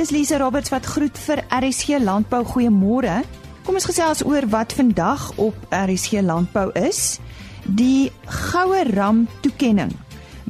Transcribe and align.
Dis 0.00 0.14
Lise 0.16 0.38
Roberts 0.40 0.70
wat 0.72 0.86
groet 0.88 1.18
vir 1.20 1.42
RSG 1.52 1.98
Landbou. 2.00 2.38
Goeiemôre. 2.48 3.18
Kom 3.66 3.76
ons 3.76 3.84
gesels 3.84 4.22
oor 4.24 4.46
wat 4.48 4.72
vandag 4.72 5.26
op 5.36 5.74
RSG 5.76 6.22
Landbou 6.24 6.70
is. 6.72 7.18
Die 7.68 8.08
goue 8.24 8.80
ram 8.94 9.26
toekenning 9.44 9.92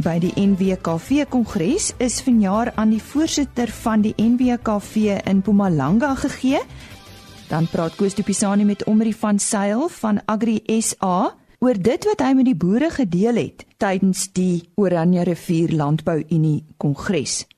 by 0.06 0.20
die 0.22 0.30
NWKV 0.38 1.26
Kongres 1.34 1.90
is 1.98 2.20
vanjaar 2.22 2.70
aan 2.78 2.94
die 2.94 3.02
voorsitter 3.02 3.74
van 3.80 4.06
die 4.06 4.14
NWKV 4.14 5.18
in 5.18 5.42
Mpumalanga 5.42 6.14
gegee. 6.22 6.62
Dan 7.50 7.66
praat 7.74 7.98
Koos 7.98 8.14
de 8.14 8.22
Pisani 8.22 8.64
met 8.64 8.86
Omri 8.86 9.10
van 9.18 9.42
Sail 9.42 9.88
van 9.98 10.22
Agri 10.30 10.60
SA 10.78 11.32
oor 11.58 11.74
dit 11.90 12.12
wat 12.12 12.22
hy 12.22 12.36
met 12.38 12.54
die 12.54 12.54
boere 12.54 12.94
gedeel 12.94 13.48
het 13.48 13.66
tydens 13.82 14.28
die 14.30 14.68
Oranje 14.78 15.26
Rivier 15.26 15.74
Landbou 15.74 16.20
Unie 16.28 16.60
Kongres. 16.78 17.48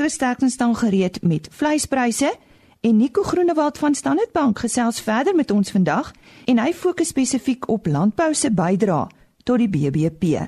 Chris 0.00 0.12
Sterkens 0.12 0.52
staan 0.52 0.76
gereed 0.76 1.22
met 1.22 1.48
vleispryse 1.50 2.34
en 2.80 2.96
Nico 2.96 3.22
Groenewald 3.22 3.78
van 3.78 3.94
Standard 3.94 4.32
Bank 4.32 4.58
gesels 4.58 5.00
verder 5.00 5.34
met 5.34 5.50
ons 5.50 5.70
vandag 5.70 6.12
en 6.44 6.58
hy 6.58 6.72
fokus 6.72 7.12
spesifiek 7.12 7.68
op 7.68 7.86
landbou 7.86 8.30
se 8.34 8.48
bydrae 8.48 9.10
tot 9.44 9.60
die 9.60 9.68
BBP. 9.68 10.46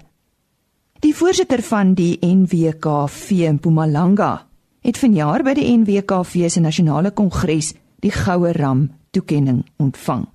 Die 1.05 1.12
voorsitter 1.12 1.60
van 1.69 1.93
die 1.93 2.16
NWKV 2.24 3.45
in 3.45 3.60
Mpumalanga 3.60 4.33
het 4.80 4.96
vanjaar 4.96 5.45
by 5.45 5.59
die 5.60 5.69
NWKV 5.77 6.48
se 6.48 6.65
nasionale 6.65 7.12
kongres 7.12 7.74
die 8.01 8.16
goue 8.24 8.57
ram 8.57 8.87
toekenning 9.12 9.66
ontvang. 9.77 10.30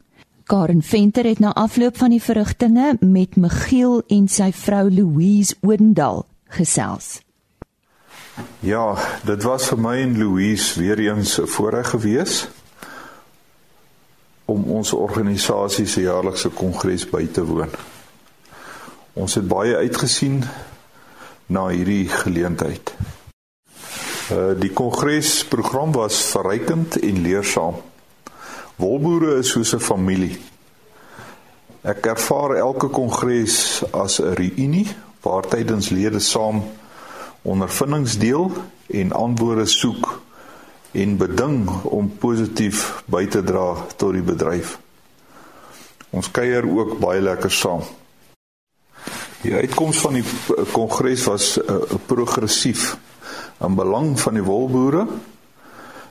Karen 0.46 0.86
Venter 0.86 1.26
het 1.26 1.42
na 1.42 1.58
afloop 1.58 1.98
van 1.98 2.14
die 2.14 2.22
verrigtinge 2.22 3.00
met 3.02 3.34
Michiel 3.36 4.04
en 4.08 4.28
sy 4.30 4.54
vrou 4.54 4.92
Louise 4.94 5.58
Odendal 5.66 6.28
gesels. 6.54 7.16
Ja, 8.60 8.98
dit 9.26 9.44
was 9.44 9.68
vir 9.72 9.80
my 9.82 9.96
en 10.02 10.18
Louise 10.18 10.80
weer 10.80 11.00
eens 11.00 11.40
'n 11.40 11.48
voorreg 11.48 11.90
gewees 11.90 12.48
om 14.46 14.64
ons 14.64 14.94
organisasie 14.94 15.88
se 15.88 16.02
jaarlikse 16.02 16.50
kongres 16.50 17.10
by 17.10 17.28
te 17.28 17.46
woon. 17.46 17.70
Ons 19.14 19.36
het 19.36 19.48
baie 19.48 19.76
uitgesien 19.76 20.44
na 21.46 21.68
hierdie 21.68 22.10
geleentheid. 22.10 22.94
Uh 24.32 24.54
die 24.60 24.74
kongresprogram 24.74 25.92
was 25.92 26.22
verrykend 26.22 27.00
en 27.00 27.22
leersaam. 27.22 27.76
Wolboere 28.76 29.38
is 29.38 29.50
soos 29.50 29.74
'n 29.74 29.80
familie. 29.80 30.38
Ek 31.82 32.06
ervaar 32.06 32.56
elke 32.56 32.88
kongres 32.88 33.84
as 33.92 34.20
'n 34.20 34.34
reunie 34.34 34.88
waar 35.22 35.48
tydens 35.48 35.90
lede 35.90 36.20
saam 36.20 36.64
ondervindings 37.48 38.18
deel 38.20 38.52
en 38.88 39.12
antwoorde 39.12 39.66
soek 39.66 40.10
en 40.92 41.18
beding 41.18 41.70
om 41.84 42.10
positief 42.20 43.04
by 43.06 43.26
te 43.32 43.44
dra 43.44 43.70
tot 43.96 44.16
die 44.18 44.26
bedryf. 44.26 44.78
Ons 46.10 46.32
kuier 46.32 46.68
ook 46.68 46.98
baie 47.00 47.22
lekker 47.24 47.52
saam. 47.52 47.84
Die 49.44 49.54
uitkoms 49.54 50.00
van 50.04 50.18
die 50.18 50.26
kongres 50.74 51.28
was 51.30 51.54
uh, 51.62 51.78
progressief 52.10 52.96
in 53.64 53.76
belang 53.78 54.16
van 54.20 54.34
die 54.34 54.44
wolboere, 54.44 55.08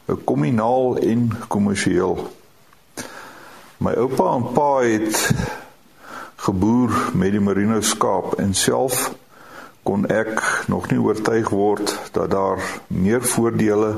'n 0.07 0.25
kommunaal 0.25 0.99
en 0.99 1.31
kommersieel. 1.49 2.17
My 3.83 3.93
oupa 3.93 4.35
en 4.35 4.53
pa 4.53 4.71
het 4.81 5.31
geboer 6.37 7.11
met 7.15 7.35
die 7.35 7.41
merino 7.41 7.81
skaap 7.81 8.39
en 8.39 8.55
self 8.55 9.11
kon 9.87 10.07
ek 10.11 10.67
nog 10.67 10.89
nie 10.91 10.99
oortuig 10.99 11.51
word 11.55 11.93
dat 12.17 12.33
daar 12.35 12.63
meer 12.91 13.23
voordele 13.23 13.93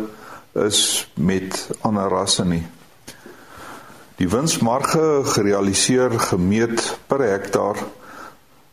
is 0.53 1.09
met 1.15 1.71
ander 1.81 2.11
rasse 2.13 2.45
nie. 2.45 2.65
Die 4.19 4.29
winsmarge 4.29 5.23
gerealiseer 5.33 6.19
gemeet 6.29 6.83
per 7.09 7.23
hektaar 7.23 7.81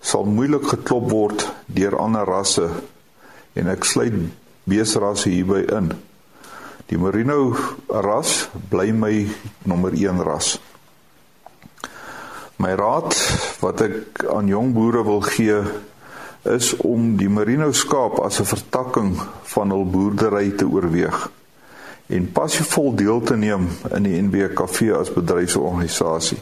sal 0.02 0.28
moeilik 0.28 0.68
geklop 0.74 1.08
word 1.12 1.48
deur 1.66 1.96
ander 2.02 2.28
rasse 2.28 2.68
en 3.56 3.72
ek 3.72 3.88
sluit 3.88 4.18
beesrasse 4.66 5.30
hierby 5.30 5.64
in. 5.70 5.92
Die 6.90 7.00
merino 7.02 7.56
ras 7.90 8.46
bly 8.70 8.92
my 8.94 9.14
nommer 9.70 9.96
1 9.96 10.22
ras. 10.26 10.56
My 12.62 12.74
raad 12.78 13.16
wat 13.62 13.82
ek 13.86 14.26
aan 14.34 14.50
jong 14.52 14.74
boere 14.76 15.04
wil 15.06 15.24
gee 15.26 15.62
is 16.46 16.76
om 16.78 17.16
die 17.18 17.30
merino 17.30 17.72
skaap 17.72 18.20
as 18.20 18.40
'n 18.40 18.46
vertakking 18.46 19.22
van 19.44 19.70
hul 19.70 19.86
boerdery 19.86 20.52
te 20.52 20.68
oorweeg 20.68 21.30
en 22.08 22.32
passievol 22.32 22.96
deel 22.96 23.22
te 23.22 23.36
neem 23.36 23.68
in 23.96 24.04
die 24.04 24.22
NBKV 24.22 24.92
as 24.94 25.14
bedryfsorganisasie. 25.14 26.38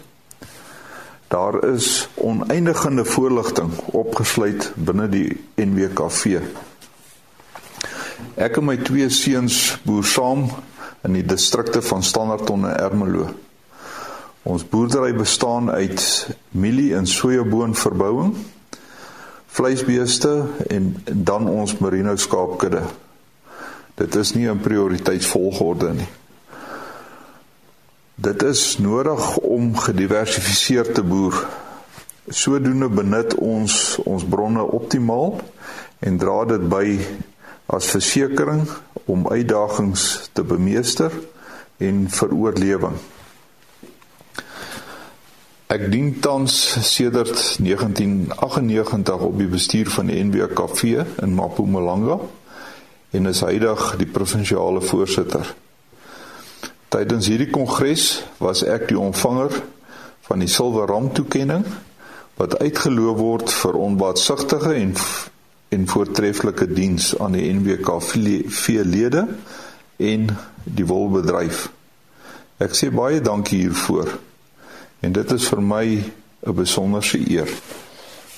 Daar 1.27 1.63
is 1.65 2.09
oneindige 2.15 3.05
voorligting 3.05 3.71
opgesluit 3.85 4.71
binne 4.75 5.07
die 5.09 5.43
NWKV. 5.55 6.41
Ek 8.35 8.57
en 8.57 8.65
my 8.65 8.77
twee 8.77 9.09
seuns 9.09 9.79
boer 9.83 10.05
saam 10.05 10.45
in 11.03 11.13
die 11.17 11.25
distrikte 11.25 11.81
van 11.81 12.03
Standerton 12.03 12.67
en 12.67 12.77
Ermelo. 12.77 13.27
Ons 14.43 14.65
boerdery 14.67 15.13
bestaan 15.15 15.71
uit 15.71 16.27
mielie 16.51 16.95
en 16.95 17.07
sojaboonverbouing, 17.07 18.35
vleisbeeste 19.53 20.43
en 20.67 20.89
dan 21.05 21.47
ons 21.49 21.77
merino 21.77 22.15
skaapkudde. 22.15 22.81
Dit 23.95 24.15
is 24.15 24.33
nie 24.33 24.49
'n 24.49 24.59
prioriteitsvolgorde 24.59 25.93
nie. 25.93 26.09
Dit 28.15 28.43
is 28.43 28.77
nodig 28.77 29.37
om 29.37 29.77
gediversifiseer 29.77 30.93
te 30.93 31.03
boer. 31.03 31.47
Sodoende 32.27 32.89
benut 32.89 33.35
ons 33.35 33.97
ons 34.03 34.23
bronne 34.23 34.61
optimaal 34.61 35.41
en 35.99 36.17
dra 36.17 36.45
dit 36.45 36.69
by 36.69 36.99
as 37.65 37.85
versekering 37.85 38.67
om 39.05 39.27
uitdagings 39.27 40.29
te 40.33 40.43
bemeester 40.43 41.11
en 41.77 42.09
vir 42.09 42.33
oorlewing. 42.33 42.95
Ek 45.73 45.87
dien 45.89 46.19
tans 46.21 46.53
sedert 46.85 47.33
1998 47.63 49.21
op 49.25 49.37
die 49.39 49.47
bestuur 49.49 49.89
van 49.89 50.09
die 50.11 50.19
NWKV 50.21 50.83
in 51.23 51.31
Mpumalanga 51.33 52.17
en 53.17 53.29
is 53.29 53.41
huidig 53.41 53.95
die 53.97 54.05
provinsiale 54.05 54.83
voorsitter. 54.85 55.47
Tydens 56.93 57.29
hierdie 57.31 57.49
kongres 57.49 58.03
was 58.37 58.61
ek 58.69 58.85
die 58.91 58.99
ontvanger 58.99 59.55
van 60.27 60.43
die 60.43 60.49
Silwer 60.51 60.91
Ram 60.91 61.07
toekenning 61.15 61.65
wat 62.37 62.59
uitgeloof 62.59 63.17
word 63.17 63.53
vir 63.61 63.79
onbaatsigtige 63.87 64.75
en 64.75 64.93
en 65.73 65.87
voortreffelike 65.89 66.67
diens 66.69 67.15
aan 67.17 67.33
die 67.33 67.47
NWKV 67.49 68.75
lede 68.85 69.25
en 69.97 70.29
die 70.63 70.85
wolbedryf. 70.85 71.65
Ek 72.61 72.77
sê 72.77 72.91
baie 72.93 73.23
dankie 73.25 73.63
hiervoor. 73.63 74.13
En 75.03 75.11
dit 75.11 75.31
is 75.31 75.47
vir 75.51 75.61
my 75.61 75.85
'n 76.47 76.53
besonderse 76.55 77.19
eer. 77.31 77.49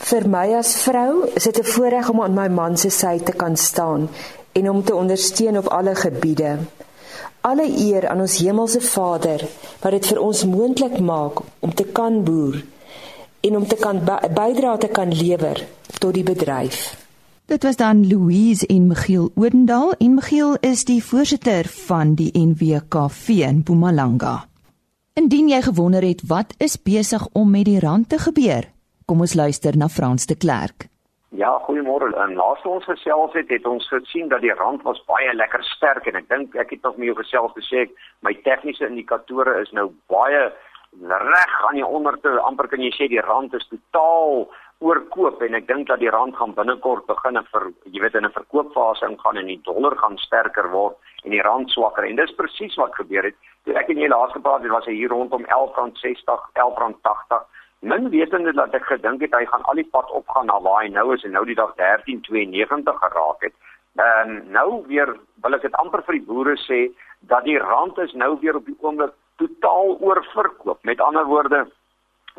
Vir 0.09 0.30
my 0.30 0.53
as 0.58 0.76
vrou 0.76 1.30
is 1.36 1.44
dit 1.44 1.59
'n 1.59 1.64
voorreg 1.74 2.09
om 2.09 2.22
aan 2.22 2.34
my 2.34 2.48
man 2.48 2.78
se 2.78 2.90
sy 2.90 3.20
te 3.20 3.31
kan 3.31 3.58
staan 3.58 4.09
en 4.52 4.66
hom 4.66 4.84
te 4.84 4.96
ondersteun 4.96 5.58
op 5.58 5.68
alle 5.68 5.96
gebiede. 5.96 6.58
Alle 7.42 7.68
eer 7.78 8.09
aan 8.09 8.20
ons 8.20 8.38
hemelse 8.38 8.81
Vader 8.81 9.48
wat 9.81 9.92
dit 9.92 10.06
vir 10.06 10.20
ons 10.20 10.46
moontlik 10.46 11.00
maak 11.00 11.40
om 11.59 11.74
te 11.74 11.84
kan 11.84 12.24
boer 12.24 12.64
en 13.42 13.58
om 13.58 13.68
te 13.68 13.76
kan 13.76 14.02
bydra 14.34 14.78
te 14.78 14.88
kan 14.88 15.14
lewer 15.14 15.68
tot 16.00 16.14
die 16.14 16.24
bedryf. 16.24 16.97
Dit 17.46 17.64
was 17.64 17.76
dan 17.76 18.08
Louise 18.08 18.66
en 18.66 18.88
Michiel 18.88 19.32
Odendal 19.35 19.94
en 19.97 20.14
Michiel 20.14 20.58
is 20.59 20.84
die 20.84 21.03
voorsitter 21.03 21.66
van 21.67 22.14
die 22.14 22.32
NWKV 22.34 23.28
in 23.28 23.58
Mpumalanga. 23.58 24.47
Indien 25.16 25.47
jy 25.47 25.62
gewonder 25.64 26.03
het 26.03 26.22
wat 26.28 26.50
is 26.59 26.73
besig 26.76 27.22
om 27.40 27.47
met 27.52 27.70
die 27.70 27.79
rand 27.79 28.09
te 28.12 28.17
gebeur, 28.20 28.66
kom 29.08 29.22
ons 29.23 29.35
luister 29.40 29.78
na 29.79 29.88
Frans 29.88 30.28
de 30.28 30.35
Klerk. 30.35 30.90
Ja, 31.32 31.53
goeiemôre. 31.67 32.09
En 32.20 32.34
laaste 32.35 32.67
ons 32.67 32.84
gesels 32.84 33.32
het, 33.40 33.47
het 33.47 33.64
ons 33.66 33.88
gesien 33.88 34.28
dat 34.28 34.44
die 34.44 34.52
rand 34.59 34.84
was 34.84 35.00
baie 35.08 35.32
lekker 35.32 35.64
sterk 35.70 36.09
en 36.12 36.20
ek 36.20 36.28
dink 36.28 36.58
ek 36.59 36.76
het 36.76 36.84
nog 36.84 37.00
meer 37.00 37.16
gesels 37.16 37.56
gesê 37.56 37.85
my 38.28 38.35
tegniese 38.44 38.90
indikatore 38.90 39.56
is 39.62 39.72
nou 39.72 39.88
baie 40.12 40.44
reg 41.08 41.56
aan 41.70 41.79
die 41.79 41.88
onderste 41.88 42.35
amper 42.50 42.67
kan 42.67 42.84
jy 42.84 42.91
sê 42.97 43.08
die 43.08 43.23
rand 43.23 43.56
is 43.56 43.67
totaal 43.72 44.50
oorkoop 44.84 45.42
en 45.42 45.56
ek 45.56 45.68
dink 45.68 45.88
dat 45.88 46.00
die 46.00 46.12
rand 46.12 46.36
gaan 46.36 46.54
binnekort 46.56 47.06
begin 47.08 47.40
vir 47.52 47.68
jy 47.94 48.02
weet 48.04 48.16
in 48.16 48.26
'n 48.26 48.38
verkoopfase 48.38 49.08
ingaan 49.08 49.38
en 49.38 49.48
die 49.48 49.62
dollar 49.64 49.96
gaan 49.98 50.18
sterker 50.18 50.70
word 50.72 50.96
en 51.24 51.32
die 51.32 51.42
rand 51.42 51.70
swakker 51.72 52.04
en 52.04 52.16
dis 52.16 52.36
presies 52.36 52.76
wat 52.76 52.96
gebeur 52.96 53.24
het. 53.24 53.36
Toe 53.66 53.74
ek 53.74 53.90
en 53.90 53.98
jy 53.98 54.08
laas 54.08 54.32
gepraat 54.32 54.62
het, 54.62 54.72
was 54.72 54.86
hy 54.86 54.94
hier 54.94 55.10
rondom 55.10 55.46
R11.60, 55.46 56.42
R11.80. 56.54 57.46
Min 57.82 58.10
wetende 58.10 58.54
dat 58.54 58.74
ek 58.74 58.86
gedink 58.86 59.22
het 59.22 59.34
hy 59.34 59.46
gaan 59.46 59.64
al 59.64 59.76
die 59.76 59.90
pad 59.92 60.12
opgaan 60.12 60.48
na 60.48 60.60
waar 60.60 60.84
hy 60.84 60.90
nou 60.90 61.14
is 61.14 61.24
en 61.24 61.32
nou 61.32 61.46
die 61.46 61.56
dag 61.56 61.74
13.92 61.76 63.00
geraak 63.00 63.42
het. 63.42 63.54
Ehm 63.96 64.30
uh, 64.30 64.42
nou 64.52 64.84
weer 64.88 65.16
wil 65.42 65.54
ek 65.54 65.62
dit 65.62 65.76
amper 65.76 66.04
vir 66.04 66.20
die 66.20 66.28
boere 66.28 66.58
sê 66.68 66.92
dat 67.22 67.44
die 67.44 67.58
rand 67.58 67.98
is 67.98 68.14
nou 68.14 68.38
weer 68.42 68.56
op 68.56 68.66
die 68.66 68.78
oomblik 68.82 69.14
totaal 69.38 69.98
oorverkoop. 70.00 70.84
Met 70.84 71.02
ander 71.02 71.26
woorde, 71.26 71.66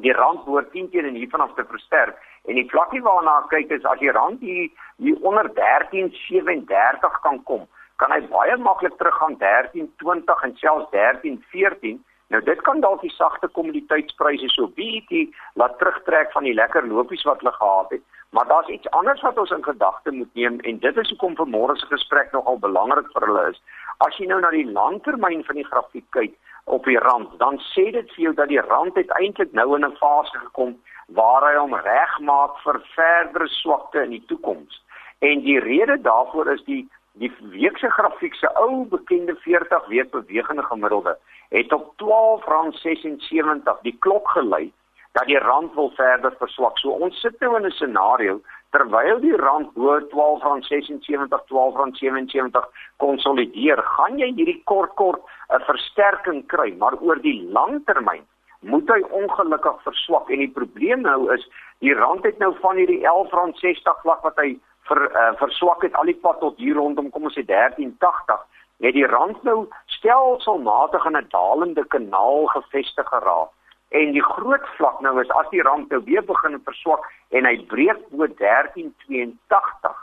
die 0.05 0.13
rand 0.13 0.45
behoort 0.45 0.71
10 0.73 0.91
teen 0.91 1.05
en 1.09 1.15
hiervanaf 1.15 1.55
te 1.55 1.65
versterk. 1.69 2.19
En 2.45 2.55
die 2.55 2.69
vlakkie 2.71 3.03
waarna 3.03 3.39
ek 3.43 3.49
kyk 3.55 3.73
is 3.79 3.87
as 3.89 4.01
die 4.03 4.13
rand 4.13 4.43
hier, 4.45 4.69
hier 5.03 5.23
onder 5.27 5.49
13.37 5.57 7.23
kan 7.23 7.41
kom, 7.49 7.65
kan 7.97 8.13
hy 8.13 8.21
baie 8.33 8.57
maklik 8.61 8.99
teruggaan 9.01 9.39
13.20 9.41 10.45
en 10.49 10.55
selfs 10.61 10.93
13.14. 10.93 12.03
Nou 12.35 12.43
dit 12.43 12.61
kan 12.67 12.81
dalk 12.83 13.05
die 13.07 13.15
sagte 13.15 13.49
kommoditeitspryse 13.55 14.51
so 14.53 14.69
bietjie 14.79 15.29
laat 15.55 15.77
terugtrek 15.79 16.33
van 16.35 16.47
die 16.49 16.55
lekker 16.59 16.87
lopies 16.91 17.23
wat 17.29 17.43
hulle 17.43 17.55
gehad 17.55 17.93
het, 17.95 18.03
maar 18.35 18.49
daar's 18.51 18.73
iets 18.75 18.91
anders 18.99 19.23
wat 19.23 19.39
ons 19.39 19.55
in 19.55 19.63
gedagte 19.65 20.11
moet 20.11 20.35
neem 20.35 20.59
en 20.67 20.81
dit 20.83 20.99
is 21.03 21.13
hoekom 21.15 21.37
vanmôre 21.39 21.77
se 21.79 21.87
gesprek 21.93 22.33
nogal 22.35 22.59
belangrik 22.59 23.07
vir 23.15 23.29
hulle 23.29 23.45
is. 23.53 23.63
As 24.03 24.19
jy 24.19 24.27
nou 24.27 24.41
na 24.43 24.51
die 24.51 24.67
langtermyn 24.67 25.47
van 25.47 25.63
die 25.63 25.69
grafiek 25.71 26.09
kyk 26.19 26.35
op 26.67 26.85
die 26.85 26.99
rand, 26.99 27.39
dan 27.39 27.59
sê 27.59 27.91
dit 27.95 28.09
vir 28.15 28.23
jou 28.25 28.35
dat 28.35 28.49
die 28.51 28.61
rand 28.61 28.97
uiteindelik 28.97 29.53
nou 29.53 29.69
in 29.77 29.85
'n 29.87 29.97
fase 30.03 30.39
gekom 30.39 30.73
waar 31.09 31.43
hy 31.47 31.55
hom 31.59 31.75
regmaak 31.75 32.59
vir 32.65 32.81
verdere 32.95 33.49
swakte 33.49 34.03
in 34.03 34.11
die 34.11 34.25
toekoms. 34.27 34.83
En 35.19 35.41
die 35.41 35.61
rede 35.61 36.01
daarvoor 36.01 36.53
is 36.53 36.65
die 36.65 36.89
die 37.13 37.33
week 37.51 37.79
se 37.79 37.91
grafiek 37.91 38.35
se 38.35 38.49
ou 38.55 38.85
bekende 38.85 39.35
40 39.35 39.87
week 39.87 40.11
bewegende 40.11 40.63
gemiddelde 40.63 41.19
het 41.49 41.73
op 41.73 41.93
R12.76 42.03 43.81
die 43.83 43.97
klok 43.99 44.29
gelei 44.29 44.73
dat 45.13 45.27
die 45.27 45.39
rand 45.39 45.75
wil 45.75 45.91
verder 45.97 46.35
verswak. 46.39 46.79
So 46.79 46.91
ons 46.91 47.21
sit 47.21 47.41
nou 47.41 47.57
in 47.57 47.65
'n 47.67 47.71
scenario 47.71 48.41
terwyl 48.77 49.21
die 49.25 49.37
rand 49.41 49.73
bo 49.75 49.97
R12.76 49.97 51.33
R12.77 51.33 52.67
konsolideer, 53.03 53.81
gaan 53.97 54.19
jy 54.21 54.33
hierdie 54.37 54.61
kort 54.69 54.93
kort 55.01 55.23
'n 55.49 55.63
versterking 55.69 56.43
kry, 56.53 56.75
maar 56.77 56.97
oor 57.01 57.21
die 57.23 57.41
lang 57.57 57.81
termyn 57.87 58.25
moet 58.61 58.89
hy 58.91 59.01
ongelukkig 59.15 59.83
verswak. 59.85 60.31
En 60.31 60.43
die 60.43 60.53
probleem 60.53 61.01
nou 61.07 61.33
is 61.33 61.45
die 61.85 61.95
rand 61.95 62.25
het 62.25 62.39
nou 62.39 62.53
van 62.61 62.77
hierdie 62.77 63.05
R11.60 63.05 64.03
vlak 64.03 64.23
wat 64.23 64.37
hy 64.43 64.59
ver 64.89 65.03
uh, 65.11 65.33
verswak 65.41 65.83
het 65.83 65.95
al 65.95 66.11
die 66.11 66.21
pad 66.23 66.41
tot 66.41 66.59
hier 66.59 66.77
rondom 66.77 67.11
kom 67.11 67.29
ons 67.29 67.37
sê 67.39 67.45
1380 67.47 68.45
het 68.85 68.95
die 68.95 69.07
rand 69.07 69.43
nou 69.43 69.67
stelselmatig 69.99 71.07
in 71.07 71.17
'n 71.17 71.29
dalende 71.31 71.85
kanaal 71.95 72.47
gevestig 72.55 73.09
geraak 73.09 73.51
en 73.89 74.13
die 74.13 74.25
groot 74.25 74.67
vlak 74.77 75.01
nou 75.01 75.21
is 75.23 75.31
as 75.41 75.49
die 75.53 75.63
rand 75.63 75.91
nou 75.91 76.03
weer 76.05 76.25
begin 76.27 76.59
verswak 76.65 77.07
en 77.31 77.47
hy 77.47 77.57
breek 77.71 78.03
bo 78.11 78.27
1382 78.27 80.03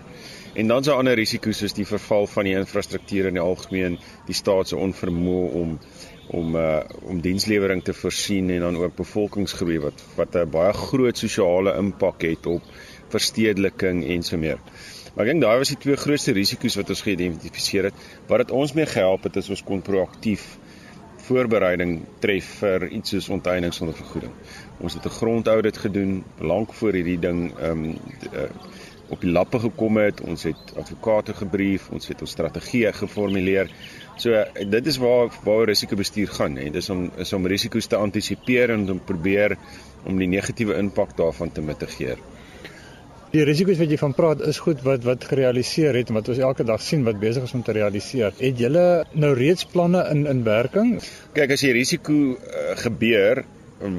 En 0.58 0.68
dan 0.68 0.80
is 0.80 0.86
daar 0.86 0.98
ander 0.98 1.14
risiko's 1.14 1.58
soos 1.62 1.74
die 1.78 1.86
verval 1.86 2.26
van 2.28 2.48
die 2.50 2.56
infrastruktuur 2.58 3.28
in 3.30 3.38
die 3.38 3.44
algemeen, 3.44 4.00
die 4.26 4.36
staat 4.36 4.72
se 4.72 4.78
onvermoë 4.78 5.52
om 5.60 5.76
om 6.28 6.56
uh 6.56 6.80
om 7.08 7.22
dienslewering 7.22 7.84
te 7.84 7.94
voorsien 7.94 8.50
en 8.50 8.60
dan 8.60 8.78
ook 8.78 8.96
bevolkingsgroei 8.96 9.80
wat 9.80 10.04
wat 10.16 10.36
'n 10.36 10.50
baie 10.50 10.74
groot 10.74 11.18
sosiale 11.18 11.76
impak 11.78 12.22
het 12.22 12.46
op 12.46 12.64
verstedeliking 13.10 14.06
en 14.08 14.24
so 14.24 14.38
meer. 14.38 14.60
Maar 15.16 15.26
ek 15.26 15.32
dink 15.32 15.42
daai 15.42 15.58
was 15.58 15.72
die 15.74 15.78
twee 15.78 15.96
grootste 15.96 16.32
risiko's 16.32 16.76
wat 16.76 16.90
ons 16.90 17.02
geïdentifiseer 17.02 17.84
het. 17.84 17.94
Wat 18.28 18.38
dit 18.38 18.52
ons 18.52 18.74
mee 18.74 18.86
gehelp 18.86 19.24
het 19.24 19.36
is 19.36 19.50
ons 19.50 19.64
kon 19.64 19.82
proaktief 19.82 20.58
voorbereiding 21.28 22.02
tref 22.24 22.46
vir 22.62 22.88
iets 22.88 23.10
soos 23.10 23.30
onteiening 23.30 23.74
sonder 23.74 23.96
vergoeding. 23.96 24.34
Ons 24.80 24.94
het 24.94 25.06
'n 25.06 25.18
grondaudit 25.20 25.78
gedoen 25.78 26.24
lank 26.40 26.74
voor 26.74 26.94
hierdie 26.94 27.20
ding 27.20 27.52
ehm 27.58 27.84
um, 27.84 27.98
uh, 28.34 28.50
op 29.10 29.22
die 29.22 29.32
lappe 29.32 29.60
gekom 29.60 29.98
het. 29.98 30.22
Ons 30.22 30.44
het 30.44 30.74
advokate 30.76 31.34
gebrief, 31.34 31.90
ons 31.92 32.08
het 32.08 32.22
ons 32.22 32.32
strategie 32.32 32.94
geformuleer 32.94 33.72
So 34.18 34.44
dit 34.58 34.88
is 34.90 34.98
waar 34.98 35.30
waar 35.46 35.68
risikobestuur 35.70 36.32
gaan 36.40 36.58
hè. 36.58 36.70
Dis 36.74 36.90
om 36.90 37.12
is 37.22 37.34
om 37.34 37.46
risiko's 37.48 37.88
te 37.88 38.00
antisipeer 38.00 38.74
en 38.74 38.90
om 38.92 39.04
probeer 39.04 39.58
om 40.06 40.18
die 40.18 40.30
negatiewe 40.32 40.78
impak 40.82 41.14
daarvan 41.18 41.52
te 41.52 41.62
mitigeer. 41.62 42.18
Die 43.34 43.44
risiko's 43.44 43.78
wat 43.78 43.92
jy 43.92 43.98
van 44.00 44.16
praat 44.16 44.42
is 44.48 44.62
goed 44.64 44.82
wat 44.88 45.04
wat 45.04 45.28
gerealiseer 45.30 45.98
het 46.00 46.10
en 46.10 46.18
wat 46.18 46.30
ons 46.32 46.42
elke 46.50 46.64
dag 46.66 46.82
sien 46.82 47.04
wat 47.06 47.20
besig 47.20 47.44
is 47.44 47.54
om 47.54 47.64
te 47.64 47.76
realiseer. 47.76 48.34
Het 48.40 48.64
julle 48.64 48.88
nou 49.14 49.34
reeds 49.38 49.68
planne 49.74 50.06
in 50.14 50.26
in 50.32 50.44
werking? 50.48 50.96
Kyk 51.36 51.54
as 51.58 51.66
jy 51.66 51.74
risiko 51.76 52.16
uh, 52.34 52.74
gebeur 52.82 53.44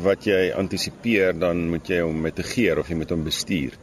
wat 0.02 0.24
jy 0.26 0.48
antisipeer, 0.58 1.36
dan 1.38 1.68
moet 1.70 1.86
jy 1.86 2.00
hom 2.02 2.16
mitigeer 2.24 2.80
of 2.80 2.88
jy 2.90 2.96
moet 2.98 3.12
hom 3.14 3.22
bestuur. 3.26 3.76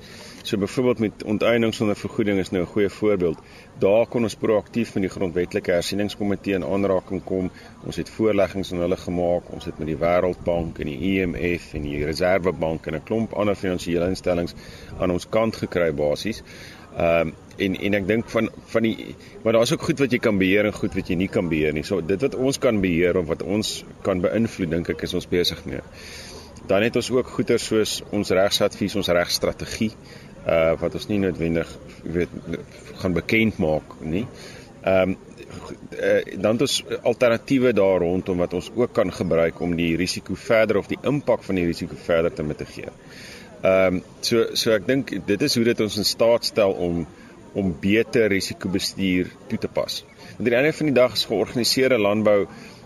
So 0.46 0.58
byvoorbeeld 0.58 1.00
met 1.00 1.24
onteiening 1.24 1.74
sonder 1.74 1.96
vergoeding 1.96 2.40
is 2.40 2.50
nou 2.50 2.64
'n 2.64 2.68
goeie 2.68 2.90
voorbeeld. 2.90 3.38
Daar 3.80 4.08
kon 4.08 4.24
ons 4.24 4.36
proaktief 4.36 4.94
met 4.94 5.04
die 5.04 5.12
grondwetlike 5.12 5.72
hersieningskomitee 5.72 6.54
in 6.54 6.66
aanraking 6.66 7.24
kom. 7.24 7.52
Ons 7.86 7.96
het 7.96 8.10
voorleggings 8.10 8.72
aan 8.74 8.80
hulle 8.80 8.98
gemaak. 8.98 9.52
Ons 9.52 9.66
het 9.66 9.78
met 9.78 9.88
die 9.88 9.98
Wêreldbank 9.98 10.80
en 10.80 10.86
die 10.86 11.00
IMF 11.00 11.74
en 11.74 11.82
die 11.82 12.06
Reservebank 12.06 12.86
en 12.86 12.96
'n 12.96 13.04
klomp 13.04 13.34
ander 13.34 13.56
finansiële 13.56 14.08
instellings 14.08 14.54
aan 15.00 15.12
ons 15.12 15.30
kant 15.30 15.56
gekry 15.56 15.94
basies. 15.94 16.44
Ehm 16.98 17.28
um, 17.28 17.34
en 17.58 17.76
en 17.80 17.94
ek 17.94 18.08
dink 18.08 18.30
van 18.30 18.50
van 18.66 18.84
die 18.84 19.16
maar 19.44 19.54
daar's 19.54 19.74
ook 19.74 19.82
goed 19.82 20.00
wat 20.00 20.12
jy 20.12 20.20
kan 20.20 20.38
beheer 20.38 20.66
en 20.66 20.74
goed 20.74 20.94
wat 20.94 21.08
jy 21.08 21.16
nie 21.16 21.28
kan 21.28 21.50
beheer 21.50 21.74
nie. 21.74 21.84
So 21.84 22.06
dit 22.06 22.22
wat 22.22 22.36
ons 22.36 22.58
kan 22.58 22.82
beheer 22.82 23.18
of 23.18 23.26
wat 23.26 23.44
ons 23.44 23.84
kan 24.02 24.22
beïnvloed, 24.22 24.70
dink 24.70 24.90
ek 24.90 25.02
is 25.02 25.14
ons 25.14 25.28
besig 25.28 25.66
mee. 25.66 25.82
Dan 26.68 26.82
het 26.82 26.96
ons 26.96 27.12
ook 27.12 27.28
goeder 27.28 27.60
soos 27.60 28.04
ons 28.10 28.30
regsadvies, 28.30 28.96
ons 28.96 29.08
regstrategie 29.08 29.92
uh 30.46 30.74
wat 30.80 30.94
ons 30.94 31.08
nie 31.10 31.20
noodwendig 31.20 31.70
weet 32.04 32.30
gaan 33.02 33.14
bekend 33.14 33.58
maak 33.58 33.98
nie. 34.02 34.26
Ehm 34.86 35.16
um, 35.16 35.18
uh, 35.98 36.40
dan 36.42 36.52
het 36.52 36.62
ons 36.62 36.84
alternatiewe 37.02 37.74
daar 37.74 38.00
rondom 38.00 38.38
wat 38.38 38.54
ons 38.54 38.72
ook 38.76 38.94
kan 38.94 39.14
gebruik 39.14 39.60
om 39.60 39.76
die 39.76 39.96
risiko 39.98 40.36
verder 40.36 40.78
of 40.78 40.88
die 40.88 41.00
impak 41.02 41.44
van 41.44 41.56
die 41.56 41.66
risiko 41.66 41.96
verder 42.06 42.34
te 42.34 42.44
mitigeer. 42.44 42.94
Ehm 43.62 43.96
um, 43.96 44.02
so 44.22 44.46
so 44.54 44.74
ek 44.76 44.88
dink 44.88 45.14
dit 45.26 45.42
is 45.42 45.56
hoe 45.56 45.64
dit 45.66 45.82
ons 45.82 45.98
in 45.98 46.06
staat 46.06 46.46
stel 46.46 46.72
om 46.72 47.06
om 47.56 47.72
beter 47.80 48.28
risikobestuur 48.30 49.32
toe 49.48 49.58
te 49.58 49.68
pas. 49.68 50.04
Want 50.36 50.50
die 50.50 50.56
einde 50.58 50.74
van 50.74 50.90
die 50.92 50.96
dag 50.96 51.14
is 51.16 51.26
georganiseerde 51.26 51.98
landbou 51.98 52.46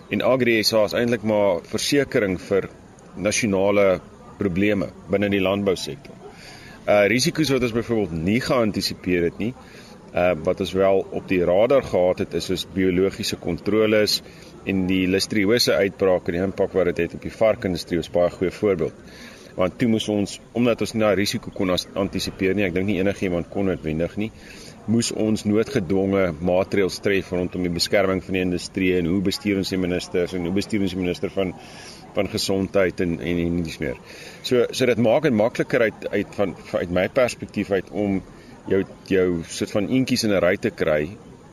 en 0.09 0.21
agri 0.21 0.59
SA 0.63 0.83
is 0.85 0.93
eintlik 0.93 1.25
maar 1.25 1.63
versekerings 1.71 2.45
vir 2.51 2.69
nasionale 3.17 3.99
probleme 4.37 4.91
binne 5.09 5.29
die 5.33 5.41
landbousektor. 5.41 6.15
Uh 6.87 7.05
risiko's 7.11 7.51
wat 7.51 7.65
ons 7.67 7.75
byvoorbeeld 7.75 8.23
nie 8.23 8.39
geantisipeer 8.41 9.27
het 9.29 9.37
nie, 9.37 9.53
uh 10.13 10.31
wat 10.43 10.61
ons 10.63 10.71
wel 10.73 11.03
op 11.11 11.27
die 11.27 11.41
radar 11.45 11.83
gehad 11.83 12.23
het 12.23 12.37
is 12.39 12.47
soos 12.49 12.67
biologiese 12.73 13.37
kontroles 13.37 14.21
en 14.65 14.85
die 14.87 15.05
listeriose 15.07 15.75
uitbraak 15.75 16.27
en 16.27 16.37
die 16.37 16.45
impak 16.45 16.73
wat 16.73 16.89
dit 16.91 17.03
het, 17.03 17.11
het 17.11 17.19
op 17.19 17.27
die 17.27 17.35
varkindustrie 17.35 17.99
is 17.99 18.11
baie 18.11 18.31
goeie 18.31 18.51
voorbeeld. 18.51 18.95
Want 19.59 19.77
toe 19.77 19.89
moes 19.91 20.07
ons 20.09 20.39
omdat 20.55 20.81
ons 20.81 20.95
nie 20.95 21.03
na 21.03 21.13
risiko 21.17 21.51
kon 21.51 21.75
antisipeer 21.75 22.55
nie, 22.55 22.65
ek 22.69 22.73
dink 22.77 22.87
nie 22.87 22.99
enigiemand 23.03 23.49
kon 23.51 23.67
dit 23.71 23.83
wendig 23.83 24.15
nie, 24.17 24.31
moes 24.89 25.11
ons 25.11 25.43
noodgedwonge 25.45 26.29
maatreëls 26.41 26.97
tref 27.05 27.33
rondom 27.35 27.65
die 27.67 27.73
beskerming 27.73 28.23
van 28.25 28.37
die 28.37 28.45
industrie 28.47 28.93
en 28.97 29.09
hoe 29.11 29.19
bestuur 29.25 29.59
ons 29.61 29.69
die 29.69 29.77
ministers 29.77 30.33
en 30.33 30.47
hoe 30.47 30.55
bestuur 30.55 30.85
ons 30.87 30.95
die 30.95 31.01
minister 31.01 31.33
van 31.33 31.53
van 32.13 32.29
gesondheid 32.29 32.99
en 32.99 33.19
en 33.19 33.37
en 33.45 33.63
dis 33.63 33.79
meer. 33.79 33.97
So 34.41 34.65
so 34.71 34.85
dit 34.85 34.97
maak 34.97 35.23
dit 35.23 35.33
makliker 35.33 35.81
uit 35.81 36.09
uit 36.09 36.35
van 36.41 36.55
uit 36.73 36.89
my 36.89 37.07
perspektief 37.09 37.71
uit 37.71 37.89
om 37.91 38.21
jou 38.67 38.83
jou 39.07 39.27
soort 39.47 39.71
van 39.71 39.89
eentjies 39.89 40.23
in 40.23 40.35
'n 40.35 40.43
ry 40.43 40.55
te 40.57 40.69
kry 40.69 41.09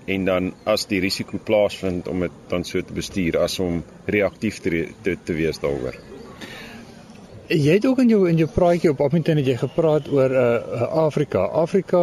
en 0.07 0.25
dan 0.25 0.53
as 0.65 0.87
die 0.87 1.01
risiko 1.01 1.39
plaasvind 1.39 2.09
om 2.09 2.21
dit 2.21 2.33
dan 2.49 2.65
so 2.65 2.83
te 2.83 2.93
bestuur 2.93 3.39
as 3.39 3.59
om 3.59 3.83
reaktief 4.07 4.61
te 4.61 4.87
te, 5.03 5.17
te 5.25 5.33
wees 5.33 5.59
daaroor. 5.59 5.97
Jy 7.47 7.77
het 7.77 7.85
ook 7.87 8.01
in 8.03 8.09
jou 8.11 8.25
in 8.29 8.41
jou 8.41 8.49
praatjie 8.51 8.91
op 8.91 9.01
Appington 9.01 9.39
het 9.39 9.47
jy 9.47 9.55
gepraat 9.57 10.09
oor 10.11 10.33
uh 10.35 10.87
Afrika. 11.07 11.45
Afrika 11.47 12.01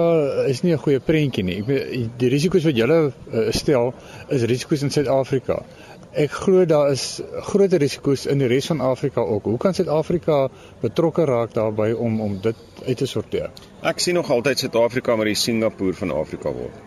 is 0.48 0.62
nie 0.64 0.72
'n 0.72 0.78
goeie 0.78 1.00
prentjie 1.00 1.44
nie. 1.44 1.58
Ek 1.60 2.18
die 2.18 2.30
risiko's 2.30 2.64
wat 2.64 2.78
jy 2.78 2.88
uh, 2.88 3.52
stel 3.52 3.94
is 4.30 4.44
risiko's 4.44 4.84
in 4.84 4.90
Suid-Afrika. 4.90 5.64
Ek 6.14 6.32
glo 6.32 6.66
daar 6.70 6.92
is 6.92 7.22
groter 7.50 7.80
risiko's 7.82 8.28
in 8.30 8.38
die 8.38 8.48
res 8.48 8.68
van 8.70 8.82
Afrika 8.86 9.22
ook. 9.22 9.48
Hoe 9.50 9.58
kan 9.58 9.74
Suid-Afrika 9.74 10.50
betrokke 10.82 11.26
raak 11.26 11.54
daarbey 11.54 11.94
om 11.94 12.20
om 12.22 12.36
dit 12.42 12.56
uit 12.86 12.98
te 12.98 13.08
sorteer? 13.10 13.50
Ek 13.82 14.00
sien 14.00 14.14
nog 14.14 14.30
altyd 14.30 14.60
Suid-Afrika 14.60 15.16
maar 15.16 15.32
die 15.32 15.40
Singapore 15.40 15.94
van 15.94 16.14
Afrika 16.14 16.54
word. 16.54 16.78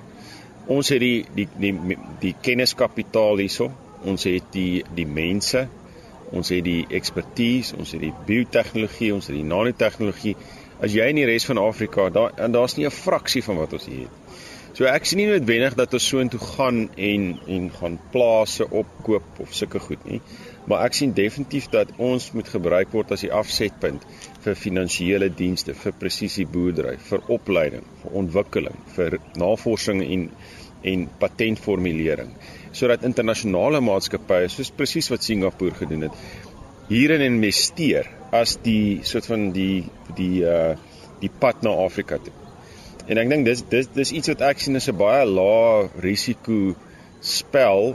Ons 0.66 0.92
het 0.95 1.02
die 1.02 1.25
die 1.35 1.49
die 1.59 1.99
die, 2.21 2.35
kenniskapitaal 2.40 3.42
hierso. 3.42 3.73
Ons 4.06 4.28
het 4.30 4.47
die 4.54 4.85
die 4.95 5.06
mense 5.06 5.66
Ons 6.35 6.50
het 6.50 6.64
die 6.66 6.83
ekspertise, 6.90 7.76
ons 7.78 7.92
het 7.95 8.02
die 8.02 8.12
biotehnologie, 8.26 9.12
ons 9.14 9.28
het 9.30 9.37
die 9.37 9.47
nanotegnologie. 9.47 10.35
As 10.83 10.95
jy 10.95 11.06
in 11.12 11.21
die 11.21 11.26
res 11.28 11.47
van 11.47 11.61
Afrika, 11.62 12.09
daar 12.11 12.35
en 12.42 12.52
daar's 12.52 12.75
nie 12.76 12.87
'n 12.87 12.90
fraksie 12.90 13.42
van 13.42 13.56
wat 13.56 13.73
ons 13.73 13.87
hier 13.87 14.09
het. 14.09 14.25
So 14.76 14.85
ek 14.85 15.06
sien 15.09 15.23
nie 15.23 15.30
noodwendig 15.30 15.73
dat 15.78 15.95
ons 15.97 16.06
so 16.11 16.21
intoe 16.21 16.40
gaan 16.42 16.83
en 17.00 17.23
en 17.54 17.68
gaan 17.78 17.95
plase 18.12 18.66
opkoop 18.80 19.38
of 19.40 19.54
sulke 19.56 19.80
goed 19.80 20.02
nie. 20.04 20.18
Maar 20.68 20.85
ek 20.90 20.99
sien 20.99 21.14
definitief 21.16 21.71
dat 21.73 21.95
ons 21.97 22.26
moet 22.37 22.50
gebruik 22.52 22.92
word 22.92 23.14
as 23.16 23.25
die 23.25 23.33
afsetpunt 23.33 24.04
vir 24.45 24.59
finansiële 24.61 25.30
dienste, 25.38 25.73
vir 25.73 25.97
presisie 25.97 26.45
boerdery, 26.45 26.99
vir 27.09 27.25
opleiding, 27.38 27.88
vir 28.02 28.21
ontwikkeling, 28.21 28.76
vir 28.99 29.16
navorsing 29.40 30.04
en 30.04 30.28
en 30.87 31.06
patentformulering 31.18 32.35
sodat 32.76 33.06
internasionale 33.09 33.80
maatskappye 33.83 34.50
soos 34.52 34.68
presies 34.76 35.09
wat 35.11 35.25
Singapore 35.25 35.73
gedoen 35.80 36.04
het 36.06 36.21
hierin 36.92 37.25
investeer 37.25 38.12
as 38.37 38.59
die 38.62 39.00
soort 39.09 39.33
van 39.33 39.49
die 39.56 39.87
die 40.21 40.45
uh 40.45 40.75
die 41.16 41.33
pad 41.33 41.62
na 41.64 41.73
Afrika 41.80 42.21
toe. 42.21 42.46
En 43.07 43.19
ek 43.23 43.29
dink 43.31 43.47
dis 43.47 43.63
dis 43.71 43.89
dis 43.95 44.13
iets 44.19 44.33
wat 44.33 44.41
ek 44.49 44.63
sien 44.63 44.79
is 44.79 44.89
'n 44.91 44.97
baie 44.99 45.27
lae 45.27 45.89
risiko 46.03 46.75
spel 47.23 47.95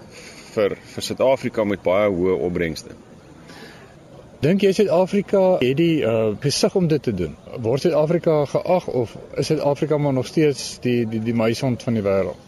vir 0.54 0.76
vir 0.94 1.04
Suid-Afrika 1.08 1.66
met 1.68 1.84
baie 1.84 2.10
hoë 2.10 2.38
opbrengste. 2.48 2.96
Dink 4.42 4.64
jy 4.64 4.72
Suid-Afrika 4.74 5.42
het 5.62 5.78
die 5.78 6.02
uh 6.12 6.32
besig 6.46 6.76
om 6.76 6.88
dit 6.88 7.04
te 7.04 7.14
doen? 7.14 7.36
Word 7.68 7.82
Suid-Afrika 7.82 8.46
geag 8.54 8.88
of 8.88 9.18
is 9.38 9.52
Suid-Afrika 9.52 9.98
maar 9.98 10.14
nog 10.14 10.28
steeds 10.32 10.80
die 10.86 11.06
die 11.06 11.22
die 11.28 11.36
muisond 11.44 11.84
van 11.84 12.00
die 12.00 12.04
wêreld? 12.08 12.40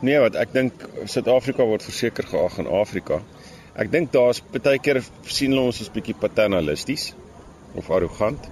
Nee, 0.00 0.18
wat 0.18 0.34
ek 0.36 0.52
dink 0.52 0.88
Suid-Afrika 1.04 1.64
word 1.64 1.84
verseker 1.84 2.24
geag 2.32 2.58
in 2.58 2.66
Afrika. 2.80 3.20
Ek 3.76 3.92
dink 3.92 4.12
daar's 4.12 4.40
baie 4.52 4.78
keer 4.78 5.02
sien 5.22 5.52
hulle 5.52 5.68
ons 5.68 5.80
as 5.84 5.92
bietjie 5.92 6.16
paternalisties 6.20 7.12
of 7.76 7.90
arrogant 7.90 8.50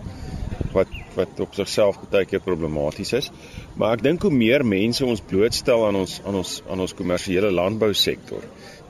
wat 1.18 1.40
op 1.40 1.54
sigself 1.54 1.98
baie 2.10 2.26
keer 2.28 2.42
problematies 2.44 3.12
is. 3.20 3.30
Maar 3.76 3.98
ek 3.98 4.04
dink 4.06 4.22
hoe 4.22 4.32
meer 4.34 4.64
mense 4.66 5.04
ons 5.06 5.22
blootstel 5.24 5.86
aan 5.86 6.00
ons 6.04 6.20
aan 6.24 6.40
ons 6.42 6.54
aan 6.70 6.84
ons 6.86 6.96
kommersiële 6.96 7.52
landbousektor 7.54 8.44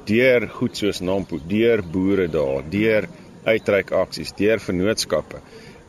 deur 0.05 0.49
goed 0.53 0.77
soos 0.77 1.01
Nampo, 1.01 1.39
deur 1.49 1.81
boere 1.83 2.27
daar, 2.29 2.65
deur 2.69 3.07
uitreik 3.45 3.93
aksies, 3.97 4.35
deur 4.37 4.61
vennootskappe, 4.61 5.41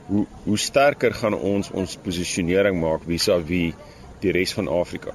hoe 0.07 0.23
hoe 0.45 0.57
sterker 0.57 1.13
gaan 1.13 1.35
ons 1.35 1.71
ons 1.71 1.97
posisionering 2.03 2.79
maak 2.79 3.03
vis-à-vis 3.07 3.73
-vis 3.73 3.93
die 4.25 4.31
res 4.31 4.53
van 4.57 4.67
Afrika. 4.71 5.13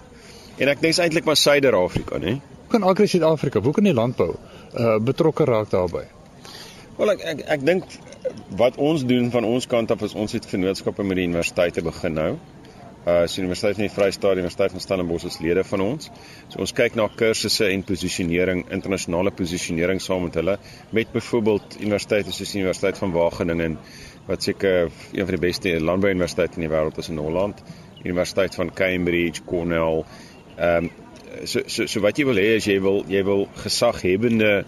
En 0.61 0.69
ek 0.69 0.81
dink 0.85 0.99
eintlik 0.99 1.25
maar 1.25 1.39
Suider-Afrika, 1.41 2.19
né? 2.19 2.39
Hoe 2.61 2.79
kan 2.79 2.83
Agri 2.87 3.07
Suid-Afrika, 3.11 3.61
hoe 3.61 3.73
kan 3.73 3.85
die 3.89 3.97
landbou 3.97 4.35
uh 4.75 4.99
betrokke 5.03 5.45
raak 5.49 5.71
daarbey? 5.71 6.07
Wel 7.00 7.14
ek 7.14 7.23
ek 7.25 7.38
ek 7.54 7.62
dink 7.64 7.85
wat 8.61 8.75
ons 8.76 9.07
doen 9.09 9.30
van 9.33 9.47
ons 9.49 9.66
kant 9.73 9.92
af 9.95 10.02
is 10.04 10.12
ons 10.12 10.35
het 10.37 10.45
vennootskappe 10.45 11.04
met 11.09 11.16
die 11.16 11.25
universiteite 11.30 11.80
begin 11.87 12.12
nou. 12.19 12.33
Uh 13.09 13.23
so 13.25 13.40
Universiteit 13.40 13.78
van 13.78 13.87
die 13.87 13.92
Vrystaat, 13.95 14.37
Universiteit 14.37 14.75
van 14.75 14.85
Stellenbosch 14.85 15.25
is 15.30 15.38
lede 15.40 15.64
van 15.64 15.80
ons. 15.80 16.11
So 16.52 16.61
ons 16.61 16.75
kyk 16.76 16.99
na 17.00 17.07
kursusse 17.23 17.71
en 17.73 17.87
posisionering, 17.88 18.66
internasionale 18.76 19.33
posisionering 19.33 20.04
saam 20.04 20.26
met 20.28 20.37
hulle 20.42 20.59
met 20.99 21.14
byvoorbeeld 21.14 21.78
universiteite 21.80 22.37
soos 22.37 22.52
die 22.52 22.61
Universiteit 22.61 23.00
van 23.00 23.16
Wageningen 23.16 23.78
wat 24.28 24.45
seker 24.45 24.90
een 24.90 25.25
van 25.25 25.38
die 25.38 25.45
beste 25.47 25.73
landbouuniversiteite 25.80 26.61
in 26.61 26.69
die 26.69 26.75
wêreld 26.75 27.00
is 27.00 27.09
in 27.09 27.25
Holland, 27.25 27.64
Universiteit 28.04 28.61
van 28.61 28.75
Cambridge, 28.76 29.40
Cornell, 29.49 30.04
Ehm 30.61 30.85
um, 30.85 30.90
so 31.47 31.61
so 31.66 31.87
so 31.87 32.00
wat 32.04 32.19
jy 32.19 32.25
wil 32.28 32.37
hê 32.37 32.57
is 32.59 32.66
jy 32.69 32.76
wil 32.85 32.99
jy 33.09 33.21
wil 33.25 33.47
gesaghebende 33.62 34.64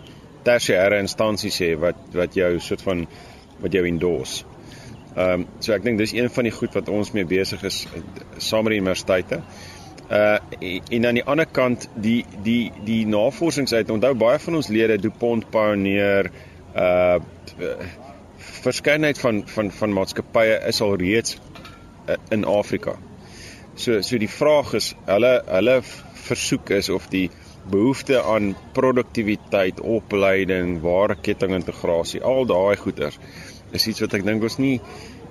tersiêre 0.47 1.01
instansies 1.03 1.59
hê 1.63 1.75
wat 1.81 2.17
wat 2.17 2.35
jou 2.37 2.55
soort 2.61 2.83
van 2.87 3.07
wat 3.63 3.73
jou 3.73 3.85
endorse. 3.87 4.45
Ehm 5.17 5.43
um, 5.43 5.47
so 5.61 5.75
ek 5.77 5.85
dink 5.85 6.01
dis 6.01 6.15
een 6.17 6.31
van 6.33 6.49
die 6.49 6.55
goed 6.57 6.75
wat 6.79 6.89
ons 6.89 7.13
mee 7.13 7.29
besig 7.29 7.63
is 7.69 7.85
saam 8.39 8.65
met 8.65 8.79
universiteite. 8.79 9.43
Uh 10.09 10.39
en 10.91 11.07
aan 11.07 11.19
die 11.21 11.25
ander 11.25 11.47
kant 11.47 11.89
die 11.95 12.25
die 12.45 12.73
die 12.85 13.05
navorsingsuit 13.07 13.91
onthou 13.91 14.15
baie 14.15 14.39
van 14.39 14.59
ons 14.61 14.69
lede 14.69 14.99
DuPont 15.01 15.51
Pioneer 15.51 16.31
uh 16.77 17.21
verskeidenheid 18.63 19.19
van 19.19 19.43
van 19.49 19.71
van 19.71 19.93
maatskappye 19.93 20.59
is 20.69 20.81
al 20.81 20.97
reeds 20.97 21.39
uh, 22.09 22.17
in 22.31 22.45
Afrika. 22.45 22.97
So 23.75 24.01
so 24.01 24.19
die 24.19 24.31
vraag 24.31 24.75
is 24.75 24.93
hulle 25.07 25.43
hulle 25.47 25.81
versoek 26.29 26.71
is 26.71 26.89
of 26.89 27.09
die 27.13 27.29
behoefte 27.71 28.23
aan 28.23 28.55
produktiwiteit, 28.75 29.81
opleiding, 29.81 30.81
ware 30.83 31.15
kettingintegrasie, 31.15 32.23
al 32.23 32.47
daai 32.47 32.77
goeders 32.77 33.19
is 33.73 33.87
iets 33.89 34.03
wat 34.05 34.15
ek 34.19 34.25
dink 34.27 34.43
ons 34.45 34.59
nie 34.61 34.77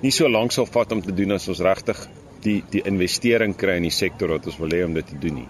nie 0.02 0.10
so 0.10 0.28
lank 0.28 0.52
sal 0.54 0.66
vat 0.66 0.92
om 0.92 1.02
te 1.02 1.14
doen 1.14 1.36
as 1.36 1.48
ons 1.52 1.62
regtig 1.62 1.98
die 2.42 2.58
die 2.72 2.82
investering 2.90 3.54
kry 3.58 3.78
in 3.78 3.86
die 3.86 3.94
sektor 3.94 4.34
wat 4.34 4.46
ons 4.50 4.58
wil 4.58 4.74
hê 4.74 4.82
om 4.86 4.96
dit 4.98 5.06
te 5.06 5.18
doen 5.22 5.42
nie. 5.42 5.48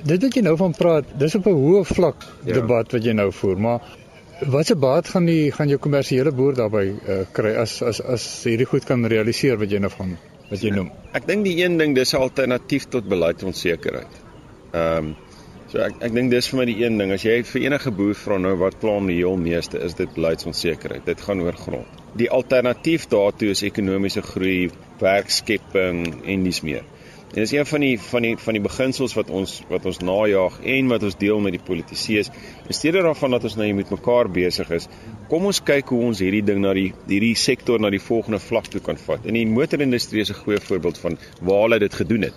Dit 0.00 0.22
wat 0.24 0.36
jy 0.36 0.42
nou 0.46 0.54
van 0.56 0.72
praat, 0.76 1.10
dis 1.20 1.36
op 1.36 1.46
'n 1.46 1.56
hoë 1.64 1.84
vlak 1.84 2.24
ja. 2.46 2.54
debat 2.54 2.92
wat 2.96 3.04
jy 3.04 3.12
nou 3.12 3.28
voer, 3.32 3.58
maar 3.60 3.80
wat 4.48 4.66
se 4.66 4.74
baat 4.74 5.08
gaan 5.08 5.26
die 5.28 5.52
gaan 5.52 5.68
jou 5.68 5.78
kommersiële 5.78 6.32
boer 6.32 6.54
daarbey 6.56 6.86
uh, 6.88 7.24
kry 7.32 7.52
as 7.60 7.82
as 7.82 8.00
as 8.00 8.24
hierdie 8.44 8.66
goed 8.66 8.84
kan 8.88 9.04
realiseer 9.04 9.58
wat 9.60 9.70
jy 9.70 9.78
nou 9.78 9.90
van 9.92 10.16
wat 10.50 10.62
jy 10.62 10.70
noem. 10.70 10.90
Ek 11.12 11.26
dink 11.28 11.44
die 11.44 11.58
een 11.60 11.76
ding 11.78 11.94
dis 11.94 12.14
'n 12.14 12.22
alternatief 12.22 12.88
tot 12.88 13.08
beleidsonsekerheid. 13.08 14.22
Ehm 14.72 14.96
um, 14.96 15.16
so 15.70 15.78
ek 15.84 16.00
ek 16.06 16.14
dink 16.16 16.32
dis 16.32 16.48
vir 16.50 16.58
my 16.58 16.64
die 16.66 16.78
een 16.82 16.98
ding 16.98 17.12
as 17.14 17.24
jy 17.26 17.36
vir 17.46 17.66
enige 17.68 17.92
boer 17.94 18.16
vra 18.18 18.38
nou 18.42 18.56
wat 18.58 18.78
pla 18.82 18.96
hom 18.96 19.10
die 19.10 19.20
heel 19.20 19.36
meeste 19.38 19.78
is 19.86 19.94
dit 19.98 20.14
beleidsonsekerheid. 20.16 21.04
Dit 21.06 21.22
gaan 21.26 21.42
oor 21.44 21.58
grond. 21.58 22.00
Die 22.18 22.30
alternatief 22.38 23.06
daartoe 23.12 23.52
is 23.54 23.62
ekonomiese 23.66 24.24
groei, 24.26 24.70
werkskepping 25.02 26.02
en 26.26 26.48
dis 26.48 26.64
meer. 26.66 26.88
En 27.30 27.38
dis 27.44 27.52
een 27.54 27.66
van 27.70 27.84
die 27.84 27.92
van 28.02 28.24
die 28.26 28.32
van 28.42 28.56
die 28.58 28.62
beginsels 28.64 29.12
wat 29.14 29.28
ons 29.30 29.60
wat 29.70 29.84
ons 29.86 30.00
najag 30.02 30.56
en 30.72 30.88
wat 30.90 31.04
ons 31.06 31.16
deel 31.20 31.38
met 31.44 31.54
die 31.54 31.62
politici 31.62 32.16
is. 32.18 32.32
In 32.66 32.74
steede 32.74 33.04
daarvan 33.06 33.36
dat 33.36 33.46
ons 33.46 33.54
nou 33.60 33.68
met 33.78 33.92
mekaar 33.94 34.26
besig 34.34 34.72
is, 34.74 34.88
kom 35.30 35.46
ons 35.46 35.60
kyk 35.62 35.92
hoe 35.94 36.00
ons 36.08 36.22
hierdie 36.24 36.42
ding 36.42 36.58
na 36.64 36.72
die 36.74 36.88
hierdie 37.06 37.36
sektor 37.38 37.78
na 37.78 37.92
die 37.94 38.02
volgende 38.02 38.42
vlak 38.42 38.66
toe 38.72 38.82
kan 38.82 38.98
vat. 38.98 39.22
En 39.22 39.38
die 39.38 39.46
motorindustrie 39.46 40.26
is 40.26 40.34
'n 40.34 40.42
goeie 40.42 40.58
voorbeeld 40.58 40.98
van 40.98 41.18
waar 41.40 41.62
hulle 41.68 41.78
dit 41.78 41.94
gedoen 41.94 42.26
het. 42.26 42.34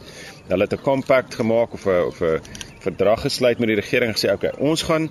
Hulle 0.50 0.70
het 0.70 0.78
'n 0.78 0.84
compact 0.86 1.36
gemaak 1.42 1.74
of 1.74 1.88
'n 1.88 2.06
of 2.13 2.22
'n 2.22 2.42
verdrag 2.84 3.24
gesluit 3.28 3.60
met 3.60 3.72
die 3.72 3.80
regering 3.80 4.13
gesê 4.16 4.34
okay, 4.34 4.54
ons 4.60 4.84
gaan 4.88 5.10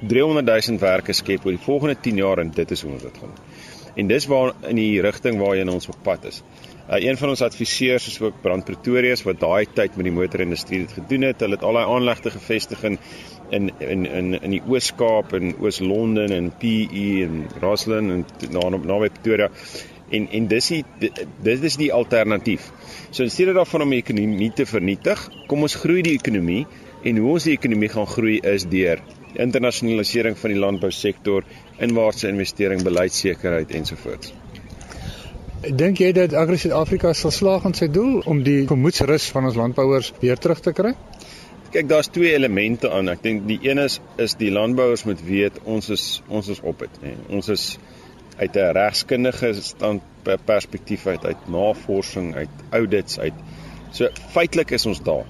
300 0.00 0.46
000 0.46 0.78
werke 0.82 1.14
skep 1.16 1.46
oor 1.46 1.56
die 1.56 1.64
volgende 1.64 1.98
10 2.02 2.22
jaar 2.22 2.42
en 2.42 2.50
dit 2.54 2.70
is 2.70 2.82
hoe 2.86 2.92
ons 2.92 3.02
dit 3.02 3.20
gaan. 3.22 3.34
En 3.98 4.06
dis 4.06 4.26
waar 4.30 4.52
in 4.70 4.78
die 4.78 5.00
rigting 5.02 5.40
waarheen 5.40 5.70
ons 5.72 5.88
op 5.90 5.98
pad 6.06 6.28
is. 6.30 6.42
Uh, 6.88 7.00
een 7.02 7.18
van 7.20 7.28
ons 7.28 7.42
adviseurs 7.42 8.06
is 8.06 8.20
ook 8.20 8.38
Brand 8.42 8.64
Pretoria 8.64 9.16
wat 9.26 9.40
daai 9.42 9.66
tyd 9.74 9.96
met 9.98 10.06
die 10.06 10.14
motorindustrie 10.14 10.78
dit 10.86 10.94
gedoen 11.00 11.26
het. 11.26 11.42
Hulle 11.44 11.58
het 11.58 11.66
al 11.66 11.76
daai 11.80 11.90
aanlegte 11.96 12.30
gevestig 12.30 12.84
in 12.88 12.98
in 13.50 13.70
in 13.78 14.06
in 14.06 14.38
in 14.38 14.54
die 14.54 14.62
Oos-Kaap 14.62 15.32
en 15.36 15.54
Oos-London 15.58 16.32
en 16.32 16.50
PE 16.62 17.08
en 17.26 17.46
Roslyn 17.60 18.10
en 18.10 18.24
naby 18.54 18.80
na 18.86 18.98
Pretoria. 19.04 19.50
En 20.10 20.28
en 20.30 20.46
dis 20.48 20.68
die 20.68 20.84
dit 21.42 21.64
is 21.64 21.76
die 21.76 21.92
alternatief. 21.92 22.70
So 23.10 23.22
in 23.22 23.30
steede 23.30 23.52
daarvan 23.52 23.82
om 23.82 23.90
die 23.90 24.00
ekonomie 24.04 24.52
te 24.52 24.66
vernietig, 24.66 25.28
kom 25.46 25.66
ons 25.66 25.74
groei 25.74 26.02
die 26.02 26.16
ekonomie 26.16 26.66
en 27.04 27.16
hoe 27.16 27.30
ons 27.32 27.44
die 27.44 27.54
ekonomie 27.54 27.90
gaan 27.92 28.06
groei 28.06 28.38
is 28.40 28.66
deur 28.68 29.02
internasionalisering 29.38 30.36
van 30.40 30.52
die 30.54 30.58
landbousektor, 30.58 31.44
inwaartse 31.84 32.28
investering, 32.28 32.82
beleidssekerheid 32.82 33.74
ensovoorts. 33.76 34.32
Dink 35.58 35.98
jy 35.98 36.12
dat 36.14 36.34
Agri 36.38 36.56
Suid-Afrika 36.60 37.12
sal 37.18 37.34
slaag 37.34 37.66
in 37.66 37.74
sy 37.74 37.88
doel 37.90 38.20
om 38.30 38.44
die 38.46 38.62
gemoedsrus 38.70 39.28
van 39.34 39.48
ons 39.48 39.58
landbouers 39.58 40.12
weer 40.22 40.38
terug 40.38 40.62
te 40.62 40.72
kry? 40.72 40.94
Kyk, 41.74 41.88
daar's 41.90 42.08
twee 42.14 42.30
elemente 42.32 42.88
aan. 42.94 43.10
Ek 43.12 43.24
dink 43.24 43.48
die 43.50 43.58
een 43.66 43.82
is 43.82 43.98
is 44.22 44.36
die 44.40 44.52
landbouers 44.54 45.04
moet 45.04 45.20
weet 45.26 45.58
ons 45.66 45.90
is 45.92 46.04
ons 46.30 46.48
is 46.54 46.62
op 46.62 46.86
dit, 46.86 47.00
nê. 47.02 47.16
Ons 47.28 47.50
is 47.52 47.64
uit 48.38 48.56
'n 48.56 48.72
regskundige 48.78 49.52
stand 49.60 50.02
perspektief 50.46 51.06
uit 51.06 51.24
uit 51.26 51.48
navorsing, 51.48 52.34
uit 52.34 52.54
audits 52.70 53.18
uit. 53.18 53.34
So 53.92 54.08
feitelik 54.30 54.70
is 54.70 54.86
ons 54.86 55.02
daar. 55.02 55.26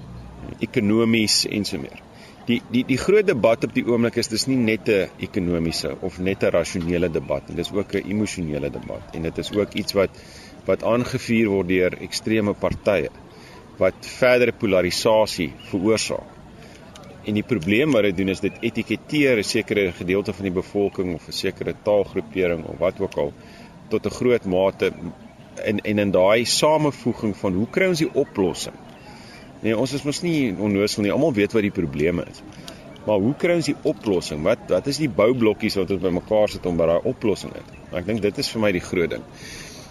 Ekonomies 0.59 1.45
en 1.47 1.65
so 1.65 1.77
meer. 1.77 2.01
Die 2.49 2.61
die 2.71 2.83
die 2.87 2.97
groot 2.97 3.27
debat 3.27 3.63
op 3.63 3.73
die 3.73 3.85
oomblik 3.85 4.17
is 4.17 4.27
dis 4.27 4.47
nie 4.47 4.57
net 4.57 4.89
'n 4.89 5.09
ekonomiese 5.19 5.95
of 6.01 6.19
net 6.19 6.43
'n 6.43 6.51
rasionele 6.51 7.09
debat 7.09 7.49
nie 7.49 7.55
dis 7.55 7.71
ook 7.71 7.93
'n 7.93 8.09
emosionele 8.09 8.69
debat. 8.69 9.15
En 9.15 9.21
dit 9.21 9.37
is 9.37 9.51
ook 9.51 9.73
iets 9.73 9.93
wat 9.93 10.09
wat 10.65 10.83
aangevuur 10.83 11.47
word 11.49 11.67
deur 11.67 11.93
ekstreme 12.01 12.53
partye 12.53 13.09
wat 13.77 14.05
verdere 14.19 14.51
polarisasie 14.51 15.53
veroorsaak 15.69 16.39
en 17.29 17.37
die 17.37 17.45
probleem 17.45 17.93
wat 17.93 18.07
dit 18.07 18.17
doen 18.21 18.31
is 18.33 18.41
dit 18.43 18.61
etiketeer 18.69 19.37
'n 19.37 19.43
sekere 19.43 19.91
gedeelte 20.01 20.33
van 20.33 20.45
die 20.47 20.57
bevolking 20.61 21.13
of 21.15 21.27
'n 21.27 21.39
sekere 21.39 21.73
taalgroepering 21.83 22.63
of 22.65 22.77
wat 22.79 22.99
ook 22.99 23.17
al 23.23 23.33
tot 23.89 24.05
'n 24.05 24.17
groot 24.19 24.45
mate 24.45 24.91
en 25.69 25.79
en 25.79 25.99
in 25.99 26.11
daai 26.11 26.45
samevoeging 26.45 27.35
van 27.37 27.53
hoe 27.53 27.67
kry 27.69 27.87
ons 27.87 27.99
die 28.05 28.13
oplossing 28.13 28.75
Nee, 29.61 29.75
ons 29.75 29.93
is 29.93 30.05
mos 30.07 30.21
nie 30.23 30.53
onnoosel 30.55 31.03
nie. 31.03 31.11
Almal 31.11 31.33
weet 31.35 31.55
wat 31.55 31.65
die 31.65 31.73
probleme 31.75 32.23
is. 32.31 32.43
Maar 33.07 33.23
hoe 33.23 33.33
kry 33.41 33.55
ons 33.59 33.67
die 33.67 33.77
oplossing? 33.89 34.43
Wat 34.45 34.69
wat 34.71 34.87
is 34.91 34.99
die 35.01 35.09
boublokkies 35.11 35.75
wat 35.79 35.91
ons 35.95 36.03
bymekaar 36.03 36.51
sit 36.53 36.67
om 36.69 36.77
by 36.79 36.87
daai 36.91 37.09
oplossing 37.11 37.55
uit? 37.55 37.73
Ek 37.99 38.07
dink 38.07 38.23
dit 38.23 38.39
is 38.43 38.51
vir 38.53 38.63
my 38.63 38.71
die 38.75 38.83
groot 38.83 39.15
ding. 39.15 39.25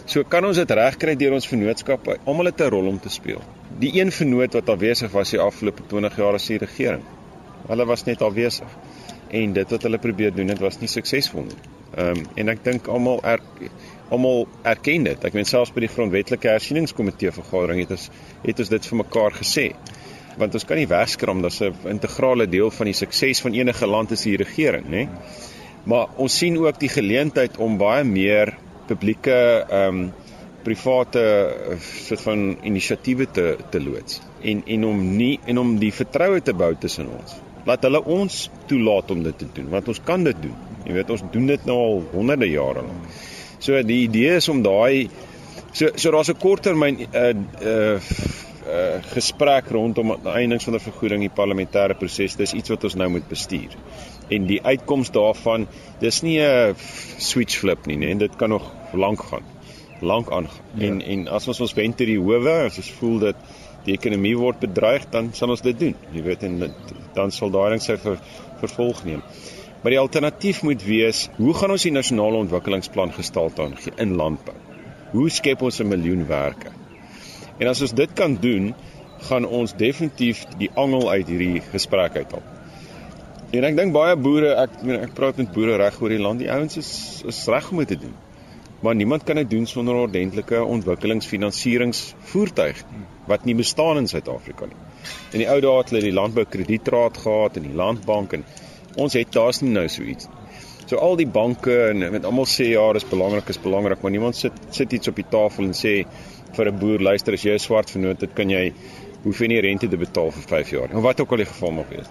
So 0.09 0.25
kan 0.25 0.47
ons 0.49 0.57
dit 0.61 0.71
regkry 0.79 1.17
deur 1.21 1.37
ons 1.37 1.49
vennootskappe. 1.51 2.17
Almal 2.25 2.53
het 2.53 2.61
'n 2.65 2.71
rol 2.73 2.89
om 2.89 2.99
te 2.99 3.13
speel. 3.13 3.43
Die 3.81 3.93
een 4.01 4.11
vennoot 4.11 4.55
wat 4.55 4.69
afwesig 4.69 5.13
was 5.13 5.31
die 5.31 5.41
afgelope 5.41 5.83
20 5.89 6.17
jaar 6.17 6.35
as 6.35 6.47
die 6.47 6.59
regering. 6.59 7.05
Hulle 7.69 7.87
was 7.87 8.05
net 8.05 8.23
afwesig. 8.23 8.69
En 9.31 9.53
dit 9.53 9.71
wat 9.71 9.83
hulle 9.83 9.99
probeer 9.99 10.35
doen, 10.35 10.47
dit 10.47 10.59
was 10.59 10.81
nie 10.81 10.89
suksesvol 10.89 11.45
nie. 11.45 11.61
Ehm 11.97 12.17
um, 12.17 12.25
en 12.37 12.49
ek 12.49 12.65
dink 12.65 12.89
almal 12.89 13.21
er 13.23 13.41
almal 14.11 14.47
erken 14.63 15.05
dit. 15.09 15.25
Ek 15.25 15.37
meen 15.37 15.49
selfs 15.49 15.73
by 15.75 15.85
die 15.85 15.93
grondwetlike 15.93 16.51
hersieningskomitee 16.53 17.33
vergadering 17.37 17.83
het 17.85 17.97
ons 17.97 18.09
het 18.45 18.63
ons 18.65 18.73
dit 18.73 18.91
vir 18.91 19.01
mekaar 19.03 19.37
gesê. 19.37 19.67
Want 20.39 20.55
ons 20.55 20.65
kan 20.65 20.79
nie 20.79 20.89
wegskram 20.89 21.43
dat 21.43 21.61
'n 21.61 21.75
integrale 21.91 22.47
deel 22.47 22.71
van 22.71 22.87
die 22.87 22.95
sukses 22.95 23.41
van 23.41 23.55
enige 23.55 23.87
land 23.87 24.13
is 24.13 24.23
die 24.23 24.37
regering, 24.37 24.87
nê? 24.87 25.09
Maar 25.85 26.07
ons 26.17 26.39
sien 26.39 26.59
ook 26.59 26.81
die 26.81 26.89
geleentheid 26.89 27.57
om 27.57 27.79
baie 27.79 28.05
meer 28.05 28.55
publieke 28.87 29.67
ehm 29.69 29.89
um, 29.89 30.13
private 30.65 31.21
soort 31.81 32.21
van 32.21 32.59
inisiatiewe 32.63 33.27
te 33.31 33.57
te 33.71 33.81
loods 33.81 34.21
en 34.43 34.63
en 34.67 34.85
om 34.85 35.17
nie 35.17 35.39
en 35.47 35.59
om 35.59 35.79
die 35.79 35.93
vertroue 35.93 36.43
te 36.43 36.55
bou 36.55 36.75
tussen 36.75 37.09
ons. 37.09 37.37
Laat 37.65 37.83
hulle 37.83 38.03
ons 38.05 38.51
toelaat 38.67 39.11
om 39.11 39.23
dit 39.23 39.39
te 39.39 39.47
doen, 39.55 39.69
want 39.69 39.89
ons 39.89 40.01
kan 40.05 40.25
dit 40.25 40.37
doen. 40.43 40.55
Jy 40.85 40.93
weet, 40.93 41.11
ons 41.11 41.25
doen 41.33 41.47
dit 41.47 41.65
nou 41.69 41.77
al 41.77 41.99
honderde 42.13 42.49
jare 42.49 42.85
lank. 42.87 43.19
So 43.59 43.83
die 43.83 44.03
idee 44.07 44.37
is 44.39 44.49
om 44.49 44.63
daai 44.63 45.09
so 45.73 45.91
so 45.95 46.11
daar's 46.11 46.31
'n 46.31 46.39
korttermyn 46.39 47.01
uh 47.01 47.33
uh 47.63 48.01
uh 48.69 49.03
gesprek 49.15 49.71
rondom 49.71 50.15
die 50.23 50.33
eindings 50.33 50.65
van 50.65 50.77
die 50.77 50.83
vergoeding 50.83 51.21
die 51.21 51.37
parlementêre 51.41 51.95
proses. 51.99 52.37
Dis 52.37 52.53
iets 52.53 52.69
wat 52.69 52.85
ons 52.85 52.95
nou 52.95 53.09
moet 53.09 53.29
bestuur. 53.29 53.77
En 54.29 54.47
die 54.47 54.61
uitkoms 54.63 55.11
daarvan, 55.11 55.67
dis 56.01 56.23
nie 56.23 56.41
'n 56.41 56.75
switch 57.19 57.59
flip 57.59 57.87
nie, 57.87 57.97
nee, 57.97 58.11
en 58.11 58.19
dit 58.19 58.37
kan 58.37 58.49
nog 58.49 58.73
lank 58.93 59.23
gaan. 59.23 59.45
Lank 60.01 60.31
aangaan. 60.31 60.65
Ja. 60.75 60.87
En 60.87 61.03
en 61.03 61.29
as 61.29 61.49
ons 61.49 61.61
ons 61.61 61.75
wend 61.75 61.99
die 61.99 62.19
howe, 62.19 62.65
as 62.65 62.77
ons 62.77 62.91
voel 62.91 63.19
dat 63.19 63.37
die 63.85 63.95
ekonomie 63.95 64.37
word 64.37 64.61
bedreig, 64.61 65.09
dan 65.11 65.31
sal 65.33 65.51
ons 65.51 65.61
dit 65.61 65.79
doen. 65.79 65.95
Jy 66.13 66.23
weet 66.23 66.43
en 66.43 66.75
dan 67.15 67.31
sal 67.31 67.51
daai 67.51 67.71
ding 67.71 67.83
sy 67.83 67.97
ver, 67.97 68.19
vervolg 68.61 69.05
neem. 69.05 69.23
Maar 69.83 69.95
die 69.95 70.01
alternatief 70.01 70.63
moet 70.67 70.83
wees, 70.83 71.29
hoe 71.37 71.53
gaan 71.55 71.71
ons 71.71 71.85
die 71.87 71.93
nasionale 71.95 72.41
ontwikkelingsplan 72.43 73.13
gestalte 73.15 73.69
gee 73.79 73.93
in 74.03 74.17
landbou? 74.19 74.57
Hoe 75.13 75.31
skep 75.31 75.63
ons 75.63 75.79
'n 75.81 75.89
miljoen 75.89 76.27
werke? 76.27 76.71
En 77.59 77.69
as 77.69 77.81
ons 77.81 77.95
dit 77.95 78.13
kan 78.13 78.37
doen, 78.41 78.75
gaan 79.31 79.47
ons 79.47 79.77
definitief 79.77 80.45
die 80.59 80.71
angel 80.75 81.11
uit 81.11 81.29
hierdie 81.29 81.61
gesprek 81.71 82.17
uithaal. 82.17 82.43
En 83.51 83.65
ek 83.65 83.77
dink 83.77 83.93
baie 83.93 84.17
boere, 84.17 84.55
ek 84.55 84.71
ek 85.09 85.15
praat 85.15 85.37
met 85.37 85.53
boere 85.53 85.77
reg 85.77 86.03
oor 86.03 86.09
die 86.09 86.19
land, 86.19 86.39
die 86.39 86.53
ouens 86.53 86.77
is 86.77 87.23
is 87.27 87.47
reg 87.47 87.71
om 87.71 87.79
dit 87.79 87.89
te 87.89 87.97
doen. 87.97 88.15
Maar 88.83 88.95
niemand 88.95 89.25
kan 89.25 89.37
dit 89.37 89.51
doen 89.51 89.67
sonder 89.67 89.95
'n 89.95 89.99
ordentlike 89.99 90.65
ontwikkelingsfinansieringsvoertuig 90.65 92.85
wat 93.27 93.45
nie 93.45 93.55
bestaan 93.55 93.97
in 93.97 94.09
Suid-Afrika 94.09 94.67
nie. 94.67 94.77
In 95.33 95.39
die 95.39 95.51
ou 95.51 95.61
dae 95.61 95.79
het 95.79 95.91
hulle 95.91 96.03
die 96.03 96.13
landboukredietraad 96.13 97.17
gehad 97.17 97.57
en 97.57 97.63
die 97.63 97.75
landbank 97.75 98.33
en 98.33 98.45
Ons 98.99 99.15
het 99.19 99.33
daar's 99.35 99.63
nie 99.63 99.75
nou 99.75 99.87
so 99.89 100.03
iets. 100.03 100.29
So 100.89 100.97
al 101.05 101.19
die 101.21 101.29
banke 101.29 101.75
en 101.91 101.99
met 102.13 102.25
almal 102.25 102.47
sê 102.49 102.71
ja, 102.73 102.93
dis 102.97 103.05
belangrik, 103.09 103.49
is 103.53 103.61
belangrik, 103.61 104.01
maar 104.03 104.13
niemand 104.15 104.37
sit 104.37 104.53
sit 104.75 104.93
iets 104.97 105.09
op 105.11 105.17
die 105.21 105.31
tafel 105.31 105.65
en 105.69 105.75
sê 105.77 105.95
vir 106.57 106.67
'n 106.71 106.79
boer, 106.81 107.01
luister, 107.11 107.33
as 107.35 107.45
jy 107.45 107.55
'n 107.55 107.59
swart 107.59 107.91
vennoot 107.91 108.21
het, 108.21 108.35
kan 108.35 108.51
jy 108.51 108.73
hoef 109.25 109.41
nie 109.41 109.61
rente 109.61 109.89
te 109.89 109.97
betaal 109.97 110.31
vir 110.31 110.43
5 110.43 110.71
jaar. 110.71 110.91
En 110.91 111.03
wat 111.03 111.21
ook 111.21 111.31
al 111.31 111.37
die 111.37 111.53
geval 111.53 111.71
mag 111.71 111.89
wees. 111.91 112.07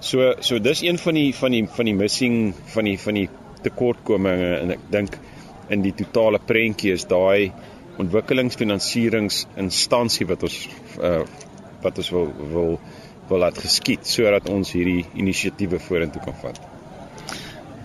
So 0.00 0.34
so 0.40 0.58
dis 0.58 0.82
een 0.82 0.98
van 0.98 1.14
die 1.14 1.34
van 1.34 1.50
die 1.50 1.68
van 1.68 1.84
die 1.84 1.94
missing 1.94 2.54
van 2.74 2.84
die 2.84 2.98
van 2.98 3.14
die 3.14 3.28
tekortkominge 3.62 4.60
en 4.60 4.70
ek 4.70 4.78
dink 4.90 5.18
in 5.70 5.82
die 5.82 5.94
totale 5.94 6.38
prentjie 6.38 6.92
is 6.92 7.04
daai 7.10 7.52
ontwikkelingsfinansieringsinstansie 7.98 10.26
wat 10.26 10.42
ons 10.42 10.68
uh, 11.00 11.22
wat 11.82 11.98
ons 11.98 12.10
wil 12.10 12.32
wil 12.52 12.78
wil 13.28 13.42
laat 13.44 13.58
geskied 13.58 14.06
sodat 14.06 14.48
ons 14.48 14.72
hierdie 14.72 15.04
inisiatiewe 15.14 15.80
vorentoe 15.82 16.22
kan 16.24 16.36
vat. 16.42 16.60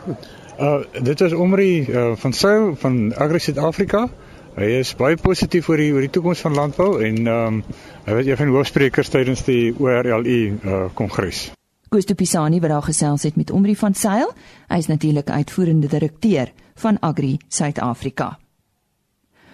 Goed. 0.05 0.27
Uh 0.59 1.03
dit 1.03 1.21
is 1.21 1.33
Omri 1.33 1.71
uh, 1.87 2.11
van 2.15 2.33
Sou 2.33 2.75
van 2.75 2.99
Agri 3.15 3.39
Suid-Afrika. 3.39 4.07
Hy 4.55 4.67
is 4.81 4.91
baie 4.99 5.15
positief 5.15 5.69
oor 5.71 5.79
die 5.79 5.93
oor 5.93 6.03
die 6.03 6.11
toekoms 6.11 6.43
van 6.43 6.57
landbou 6.57 6.91
en 6.99 7.23
ehm 7.23 7.61
um, 7.61 7.63
hy 8.05 8.17
was 8.17 8.27
een 8.27 8.37
van 8.37 8.51
die 8.51 8.55
hoofsprekers 8.55 9.09
tydens 9.09 9.45
die 9.47 9.71
ORLI 9.79 10.41
uh 10.51 10.85
kongres. 10.93 11.49
Gusto 11.91 12.15
Pisani 12.15 12.59
wat 12.59 12.69
daar 12.69 12.83
gesels 12.83 13.23
het 13.23 13.35
met 13.35 13.51
Omri 13.51 13.75
van 13.75 13.93
Sail. 13.93 14.29
Hy 14.67 14.77
is 14.77 14.87
natuurlik 14.87 15.29
uitvoerende 15.29 15.87
direkteur 15.87 16.51
van 16.75 16.99
Agri 16.99 17.37
Suid-Afrika. 17.47 18.37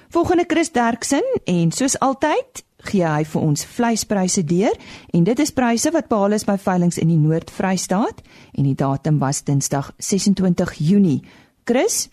Volgende 0.10 0.44
Chris 0.48 0.72
Derksen 0.72 1.26
en 1.44 1.72
soos 1.72 2.00
altyd 2.00 2.64
gee 2.88 3.06
hy 3.06 3.24
vir 3.28 3.42
ons 3.42 3.66
vleispryse 3.78 4.44
deur 4.48 4.76
en 5.14 5.24
dit 5.28 5.40
is 5.40 5.54
pryse 5.54 5.92
wat 5.94 6.10
behaal 6.12 6.38
is 6.38 6.48
by 6.48 6.58
veilinge 6.62 7.02
in 7.02 7.12
die 7.14 7.22
Noord-Vrystaat 7.22 8.22
en 8.58 8.64
die 8.64 8.76
datum 8.78 9.20
was 9.20 9.44
Dinsdag 9.44 9.92
26 9.98 10.78
Junie. 10.80 11.22
Chris 11.68 12.08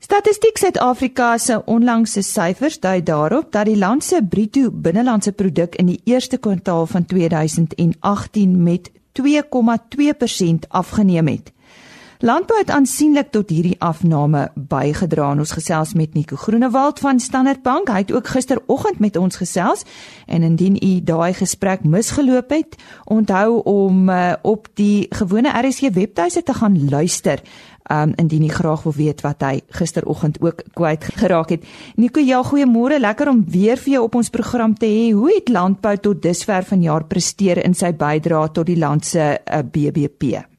Statistiek 0.00 0.58
Suid-Afrika 0.58 1.38
se 1.38 1.62
onlangse 1.66 2.22
syfers 2.22 2.80
dui 2.80 3.02
daarop 3.02 3.52
dat 3.52 3.66
die 3.68 3.76
land 3.76 4.04
se 4.04 4.22
bruto 4.22 4.70
binnelandse 4.70 5.32
produk 5.32 5.74
in 5.76 5.86
die 5.92 6.00
eerste 6.04 6.38
kwartaal 6.38 6.86
van 6.86 7.04
2018 7.04 8.62
met 8.62 8.90
2,2% 9.12 10.58
afgeneem 10.68 11.28
het. 11.28 11.52
Landbou 12.20 12.58
het 12.58 12.68
aansienlik 12.70 13.30
tot 13.32 13.48
hierdie 13.48 13.78
afname 13.80 14.50
bygedra. 14.54 15.30
Ons 15.40 15.54
gesels 15.56 15.94
met 15.96 16.12
Nico 16.12 16.36
Groenewald 16.36 16.98
van 17.00 17.16
Standard 17.16 17.62
Bank. 17.64 17.88
Hy 17.88 18.02
het 18.02 18.12
ook 18.12 18.28
gisteroggend 18.28 18.98
met 19.00 19.16
ons 19.16 19.40
gesels 19.40 19.86
en 20.26 20.44
indien 20.44 20.76
u 20.76 20.90
daai 21.00 21.32
gesprek 21.32 21.80
misgeloop 21.88 22.52
het, 22.52 22.76
onthou 23.08 23.62
om 23.64 24.12
uh, 24.12 24.34
op 24.42 24.68
die 24.76 25.06
gewone 25.16 25.48
RSG 25.48 25.94
webtuise 25.96 26.42
te 26.42 26.58
gaan 26.60 26.76
luister 26.90 27.40
um 27.90 28.12
indien 28.20 28.44
jy 28.44 28.52
graag 28.52 28.84
wil 28.84 28.94
weet 29.00 29.24
wat 29.24 29.40
hy 29.40 29.54
gisteroggend 29.80 30.36
ook 30.44 30.60
kwyt 30.76 31.08
geraak 31.16 31.56
het. 31.56 31.64
Nico, 31.96 32.20
ja, 32.20 32.42
goeiemôre. 32.44 33.00
Lekker 33.00 33.32
om 33.32 33.40
weer 33.48 33.80
vir 33.80 33.96
jou 33.96 34.04
op 34.04 34.20
ons 34.20 34.28
program 34.30 34.76
te 34.76 34.92
hê. 34.92 35.08
Hoe 35.16 35.32
het 35.32 35.48
landbou 35.48 35.96
tot 35.96 36.22
dusver 36.22 36.68
vanjaar 36.68 37.08
presteer 37.08 37.64
in 37.64 37.74
sy 37.74 37.94
bydrae 37.96 38.52
tot 38.52 38.68
die 38.68 38.78
land 38.78 39.08
se 39.08 39.24
uh, 39.24 39.40
eh, 39.40 39.64
BBP? 39.64 40.49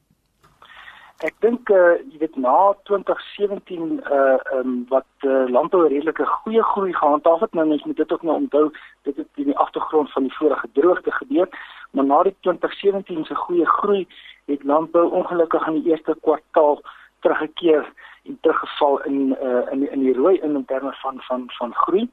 Ek 1.22 1.36
dink 1.38 1.70
uh 1.70 2.00
jy 2.10 2.18
weet 2.18 2.36
na 2.42 2.72
2017 2.88 4.00
uh 4.10 4.38
um 4.58 4.72
wat 4.90 5.26
uh, 5.26 5.44
landbou 5.54 5.84
redelike 5.84 6.24
goeie 6.26 6.62
groei 6.72 6.94
gehandhaaf 6.96 7.44
het, 7.44 7.54
nou 7.54 7.66
mens 7.68 7.84
moet 7.86 8.00
dit 8.00 8.12
ook 8.12 8.24
nou 8.26 8.36
onthou, 8.40 8.64
dit 9.06 9.16
het 9.16 9.42
in 9.44 9.52
die 9.52 9.58
agtergrond 9.64 10.10
van 10.12 10.26
die 10.26 10.34
vorige 10.34 10.68
droogte 10.78 11.14
gebeur, 11.20 11.46
maar 11.92 12.08
na 12.08 12.22
die 12.26 12.34
2017 12.48 13.24
se 13.24 13.38
goeie 13.44 13.68
groei 13.78 14.02
het 14.50 14.66
landbou 14.66 15.04
ongelukkig 15.20 15.66
in 15.70 15.78
die 15.78 15.94
eerste 15.94 16.16
kwartaal 16.26 16.82
teruggekeer 17.22 17.86
en 18.26 18.38
teruggeval 18.40 19.00
in 19.06 19.36
uh, 19.38 19.62
in 19.70 19.86
in 19.92 20.02
die 20.08 20.18
rooi 20.18 20.40
in, 20.40 20.64
terme 20.66 20.92
van 21.04 21.22
van 21.28 21.46
van 21.58 21.74
groei. 21.84 22.08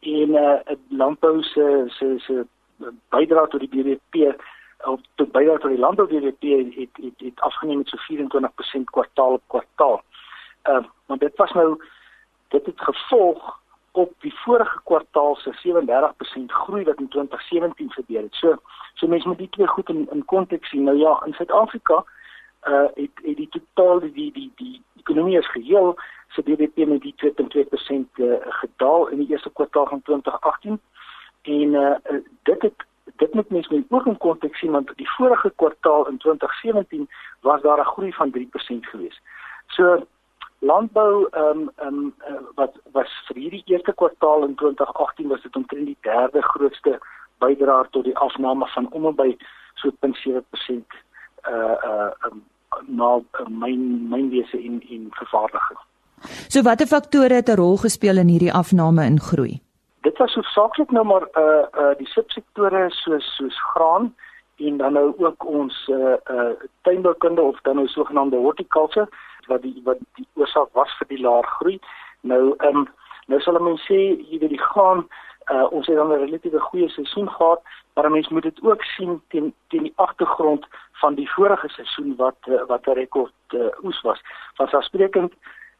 En 0.00 0.36
uh 0.44 0.76
landbou 0.88 1.42
se 1.42 1.84
se 1.96 2.14
se 2.18 2.44
bydra 3.08 3.46
tot 3.46 3.64
die 3.64 3.72
BBP 3.72 4.36
of 4.84 5.00
tot 5.14 5.32
bydra 5.32 5.58
tot 5.58 5.70
die 5.70 5.78
landbou 5.78 6.06
BBP 6.08 6.42
het 6.42 6.74
het, 6.74 7.04
het, 7.04 7.20
het 7.20 7.40
afgeneem 7.40 7.76
met 7.76 7.88
so 7.88 7.96
24% 8.80 8.84
kwartaal 8.84 9.32
op 9.32 9.42
kwartaal. 9.46 10.02
Uh 10.68 10.84
maar 11.06 11.18
dit 11.18 11.36
was 11.36 11.52
nou 11.52 11.84
dit 12.48 12.66
het 12.66 12.80
gevolg 12.80 13.58
op 13.92 14.12
die 14.18 14.34
vorige 14.34 14.80
kwartaal 14.84 15.36
se 15.36 15.52
37% 15.52 16.44
groei 16.46 16.84
wat 16.84 16.98
in 16.98 17.08
2017 17.08 17.92
gebeur 17.92 18.22
het. 18.22 18.34
So 18.34 18.56
so 18.94 19.06
mense 19.06 19.28
moet 19.28 19.38
die 19.38 19.48
twee 19.48 19.66
goed 19.66 19.88
in 19.88 20.08
in 20.10 20.24
konteks 20.24 20.68
sien. 20.68 20.82
Nou 20.82 20.96
ja, 20.96 21.22
in 21.24 21.32
Suid-Afrika 21.32 22.04
uh 22.68 22.88
het, 22.94 23.10
het 23.24 23.36
die 23.36 23.48
totaal 23.48 24.00
die 24.00 24.12
die 24.12 24.32
die, 24.32 24.52
die 24.56 24.82
ekonomie 24.96 25.38
as 25.38 25.50
geheel 25.50 25.96
se 26.28 26.42
BBP 26.42 26.86
met 26.86 27.00
die 27.00 27.14
2.2% 27.16 28.20
uh, 28.20 28.34
gedaal 28.40 29.06
in 29.08 29.18
die 29.18 29.28
eerste 29.30 29.50
kwartaal 29.50 29.86
van 29.86 30.02
2018 30.02 30.80
en 31.42 31.72
uh 31.72 32.20
dit 32.42 32.62
het 32.62 32.88
dit 33.16 33.34
moet 33.34 33.50
mens 33.50 33.68
net 33.68 33.84
ook 33.88 34.06
in 34.06 34.16
konteks 34.16 34.58
sien 34.58 34.70
want 34.70 34.92
die 34.96 35.10
vorige 35.16 35.52
kwartaal 35.56 36.08
in 36.08 36.18
2017 36.18 37.08
was 37.40 37.62
daar 37.62 37.80
'n 37.80 37.92
groei 37.92 38.12
van 38.12 38.30
3% 38.30 38.86
gewees. 38.86 39.20
So 39.66 40.06
landbou 40.58 41.26
ehm 41.30 41.44
um, 41.44 41.70
ehm 41.76 41.94
um, 41.94 42.14
uh, 42.28 42.40
wat 42.54 42.74
was 42.92 43.10
vir 43.26 43.36
hierdie 43.36 43.62
eerste 43.66 43.92
kwartaal 43.92 44.44
in 44.44 44.54
2018 44.54 45.28
was 45.28 45.42
dit 45.42 45.56
omtrent 45.56 45.86
die 45.86 45.96
derde 46.00 46.42
grootste 46.42 46.98
bydraer 47.38 47.88
tot 47.90 48.04
die 48.04 48.16
afname 48.16 48.66
van 48.66 48.92
om 48.92 49.06
en 49.06 49.14
by 49.14 49.36
so 49.74 49.90
0.7% 49.90 50.84
uh 51.48 51.76
uh 51.90 52.10
um, 52.26 52.42
na 52.86 53.16
uh, 53.16 53.46
myn 53.48 54.08
mynwese 54.08 54.58
en 54.58 54.82
en 54.90 55.08
vervaardiging. 55.10 55.78
So 56.48 56.62
watter 56.62 56.86
faktore 56.86 57.34
het 57.34 57.48
'n 57.48 57.56
rol 57.56 57.76
gespeel 57.76 58.16
in 58.16 58.28
hierdie 58.28 58.52
afname 58.52 59.04
in 59.04 59.20
groei? 59.20 59.60
Dit 60.00 60.18
was 60.18 60.34
hoofsaaklik 60.34 60.90
nou 60.90 61.04
maar 61.06 61.26
uh 61.36 61.64
uh 61.82 61.96
die 61.96 62.08
subsektore 62.08 62.90
soos 62.90 63.34
soos 63.36 63.60
graan 63.72 64.14
en 64.56 64.76
dan 64.76 64.92
nou 64.92 65.14
ook 65.16 65.44
ons 65.44 65.88
uh 65.88 66.16
uh 66.30 66.52
tuinboukunde 66.82 67.40
of 67.42 67.60
dan 67.60 67.74
nou 67.74 67.88
sogenaamde 67.88 68.36
horticulture 68.36 69.08
wat 69.46 69.62
die 69.62 69.80
wat 69.84 69.98
die 70.14 70.26
oorsaak 70.34 70.68
was 70.72 70.96
vir 70.98 71.06
die 71.08 71.20
laer 71.20 71.46
groei. 71.46 71.80
Nou 72.20 72.54
um 72.68 72.88
nou 73.26 73.40
sal 73.40 73.60
mense 73.60 73.84
sê 73.84 74.00
jy 74.30 74.38
weet 74.38 74.56
die 74.56 74.66
graan 74.72 75.06
uh 75.52 75.66
ons 75.70 75.86
het 75.86 75.96
dan 75.96 76.12
'n 76.12 76.24
relatiewe 76.24 76.60
goeie 76.60 76.88
seisoen 76.88 77.30
gehad 77.30 77.62
maar 77.94 78.10
mens 78.10 78.28
moet 78.28 78.42
dit 78.42 78.62
ook 78.62 78.84
sien 78.84 79.22
teen 79.28 79.54
teen 79.68 79.82
die 79.82 79.92
agtergrond 79.96 80.66
van 80.92 81.14
die 81.14 81.30
vorige 81.30 81.68
seisoen 81.68 82.16
wat 82.16 82.36
uh, 82.48 82.62
wat 82.66 82.86
'n 82.86 82.98
rekord 83.02 83.32
uh, 83.48 83.66
oes 83.82 84.00
was. 84.00 84.20
Vanselfsprekend 84.54 85.32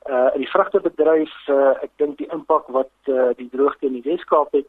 uh 0.08 0.30
in 0.34 0.40
die 0.40 0.50
vrugtebedryf 0.50 1.32
uh, 1.48 1.74
ek 1.84 1.90
dink 1.96 2.18
die 2.18 2.30
impak 2.32 2.68
wat 2.72 2.92
uh, 3.08 3.30
die 3.36 3.48
droogte 3.52 3.86
in 3.86 3.98
die 3.98 4.06
Weskaap 4.06 4.52
het 4.56 4.68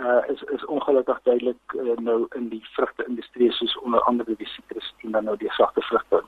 uh 0.00 0.22
is 0.32 0.42
is 0.56 0.64
ongelukkig 0.64 1.20
duidelik 1.22 1.74
uh, 1.74 1.96
nou 1.98 2.26
in 2.38 2.48
die 2.48 2.62
vrugteindustrie 2.76 3.52
soos 3.52 3.76
onder 3.84 4.00
andere 4.08 4.36
die 4.38 4.48
sitrus 4.48 4.94
en 5.04 5.12
dan 5.12 5.24
nou 5.24 5.36
die 5.36 5.52
sagte 5.52 5.82
vrugte 5.82 6.22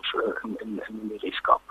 in 0.44 0.56
in 0.60 0.80
in 0.88 1.08
die 1.08 1.20
Weskaap. 1.22 1.62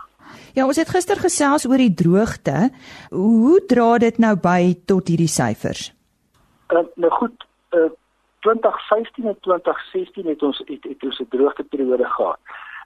Ja, 0.54 0.66
ons 0.66 0.80
het 0.80 0.90
gister 0.90 1.20
gesels 1.20 1.66
oor 1.68 1.78
die 1.82 1.94
droogte. 1.94 2.70
Hoe 3.10 3.60
dra 3.68 3.98
dit 3.98 4.18
nou 4.18 4.36
by 4.40 4.74
tot 4.86 5.08
hierdie 5.12 5.32
syfers? 5.32 5.92
Uh, 6.72 6.86
nou 6.96 7.12
goed, 7.12 7.46
uh, 7.76 7.90
2015 8.42 9.28
en 9.28 9.38
2016 9.40 10.28
het 10.32 10.44
ons 10.44 10.62
het, 10.66 10.84
het 10.84 11.04
ons 11.04 11.20
'n 11.20 11.28
droogteperiode 11.30 12.06
gehad. 12.06 12.40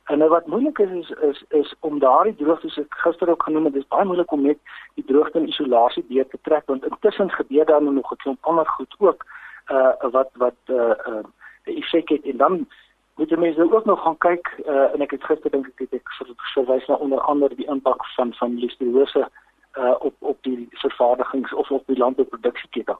En 0.06 0.18
nou 0.18 0.30
wat 0.30 0.48
moeilik 0.48 0.80
is 0.80 0.92
is 0.92 1.10
is, 1.10 1.44
is 1.48 1.74
om 1.80 2.00
daardie 2.00 2.36
droogte 2.36 2.70
soos 2.70 2.86
ek 2.86 2.98
gister 3.04 3.30
ook 3.30 3.44
genoem 3.44 3.66
het, 3.66 3.74
dis 3.74 3.88
baie 3.88 4.06
moeilik 4.06 4.32
om 4.32 4.44
net 4.46 4.60
die 4.94 5.06
droogte 5.06 5.40
in 5.40 5.48
isolasie 5.50 6.06
deur 6.10 6.28
te 6.30 6.40
trek 6.42 6.66
want 6.66 6.86
intussen 6.86 7.32
gebeur 7.32 7.66
daar 7.66 7.82
nog 7.82 8.12
'n 8.12 8.22
klomp 8.24 8.46
ander 8.52 8.68
goed 8.78 8.96
ook 9.00 9.26
uh 9.72 10.12
wat 10.18 10.30
wat 10.34 10.60
uh 10.70 10.94
uh 11.10 11.24
effek 11.64 12.10
het 12.10 12.24
en 12.24 12.38
dan 12.38 12.68
moet 13.16 13.30
jy 13.30 13.38
mense 13.38 13.72
ook 13.74 13.86
nog 13.86 14.02
gaan 14.04 14.18
kyk 14.18 14.54
uh 14.66 14.94
en 14.94 15.02
ek 15.02 15.12
het 15.12 15.24
gister 15.24 15.52
dink 15.52 15.68
ek 15.68 15.80
het 15.80 15.94
ek 15.94 16.10
verwys 16.54 16.88
na 16.88 16.96
onder 16.96 17.22
andere 17.22 17.56
die 17.56 17.68
impak 17.68 18.06
van 18.16 18.34
van 18.34 18.60
listeriose 18.60 19.30
uh 19.78 19.96
op 20.00 20.16
op 20.20 20.38
die 20.42 20.68
vervaardigings 20.72 21.54
of 21.54 21.72
op 21.72 21.84
die 21.86 21.98
landbouproduksieketting. 21.98 22.98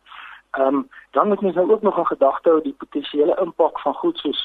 Ehm 0.52 0.68
um, 0.68 0.90
dan 1.12 1.28
moet 1.28 1.42
mens 1.42 1.56
nou 1.56 1.72
ook 1.72 1.82
nog 1.82 1.98
in 1.98 2.06
gedagte 2.06 2.50
hou 2.50 2.62
die 2.62 2.76
potensiële 2.78 3.38
impak 3.42 3.80
van 3.80 3.94
goed 3.94 4.18
soos 4.18 4.42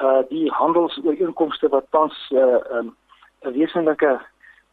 uh 0.00 0.22
die 0.28 0.50
handelsooreenkomste 0.50 1.68
wat 1.68 1.84
tans 1.90 2.16
uh 2.30 2.38
ehm, 2.40 2.86
'n 3.42 3.48
um, 3.48 3.52
wesenlike 3.52 4.20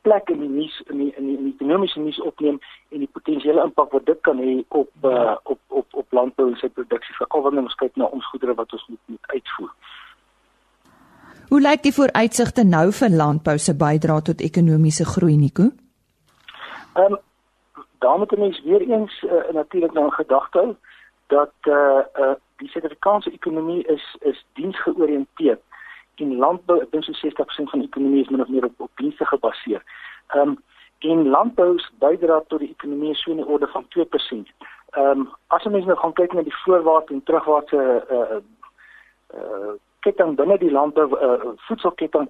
plek 0.02 0.30
in 0.30 0.40
die 0.40 0.50
nuus 0.50 0.82
in 0.88 0.98
die 0.98 1.14
in 1.18 1.26
die, 1.28 1.38
in 1.38 1.44
die 1.44 1.54
ekonomiese 1.54 2.00
nuus 2.00 2.20
opneem 2.22 2.60
en 2.90 3.04
die 3.04 3.12
potensiële 3.12 3.64
impak 3.64 3.92
wat 3.92 4.06
dit 4.06 4.22
kan 4.22 4.38
hê 4.40 4.64
op 4.68 4.90
uh 5.04 5.36
op 5.44 5.60
op 5.68 5.88
op 6.02 6.12
landbou 6.12 6.48
en 6.50 6.58
sy 6.62 6.70
produksie 6.70 7.16
veral 7.16 7.44
wanneer 7.44 7.68
ons 7.68 7.80
kyk 7.82 7.96
na 7.96 8.06
ons 8.06 8.30
goedere 8.32 8.56
wat 8.56 8.74
ons 8.74 8.86
moet, 8.88 9.02
moet 9.06 9.34
uitvoer. 9.36 9.72
Hoe 11.50 11.62
lyk 11.62 11.84
die 11.84 11.94
vooruitsigte 11.94 12.64
nou 12.64 12.92
vir 12.92 13.10
landbou 13.10 13.58
se 13.58 13.74
bydrae 13.76 14.22
tot 14.22 14.42
ekonomiese 14.42 15.06
groei 15.06 15.38
Nico? 15.38 15.72
Ehm 16.96 17.14
um, 17.14 17.18
daar 18.00 18.18
moet 18.18 18.38
mense 18.38 18.62
weer 18.64 18.82
eens 18.82 19.24
uh, 19.24 19.52
natuurlik 19.54 19.94
nou 19.94 20.12
gedagte 20.12 20.60
hou 20.60 20.76
dat 21.28 21.54
eh 21.62 21.74
uh, 21.74 22.04
uh, 22.26 22.36
die 22.60 22.70
Suid-Afrikaanse 22.70 23.32
ekonomie 23.32 23.84
is 23.88 24.06
is 24.20 24.46
diensgeoriënteerd 24.60 25.62
en 26.24 26.36
landbou 26.44 26.80
ek 26.84 26.92
dink 26.92 27.08
so 27.08 27.16
60% 27.16 27.72
van 27.72 27.84
die 27.84 27.88
ekonomie 27.88 28.24
is 28.24 28.32
min 28.34 28.44
of 28.44 28.52
meer 28.52 28.68
op, 28.68 28.82
op 28.88 28.92
dienste 29.02 29.26
gebaseer. 29.26 29.84
Ehm 30.36 30.56
um, 30.56 30.58
en 31.00 31.30
landbou 31.32 31.78
se 31.80 31.94
bydra 32.04 32.42
tot 32.52 32.60
die 32.60 32.74
ekonomie 32.74 33.14
so 33.16 33.32
in 33.32 33.40
die 33.40 33.48
orde 33.48 33.68
van 33.76 33.86
2%. 33.96 34.52
Ehm 34.92 35.22
um, 35.22 35.30
as 35.48 35.66
ons 35.66 35.86
nou 35.86 35.98
gaan 36.02 36.16
kyk 36.18 36.34
na 36.36 36.44
die 36.44 36.58
voorwaarts 36.64 37.12
en 37.16 37.24
terugwaartse 37.24 37.80
uh 38.18 38.20
uh, 38.36 38.42
uh 39.40 39.76
ketting 40.00 40.36
binne 40.36 40.58
die 40.58 40.72
landbou 40.72 41.08
uh, 41.16 41.54
voedselketting, 41.68 42.28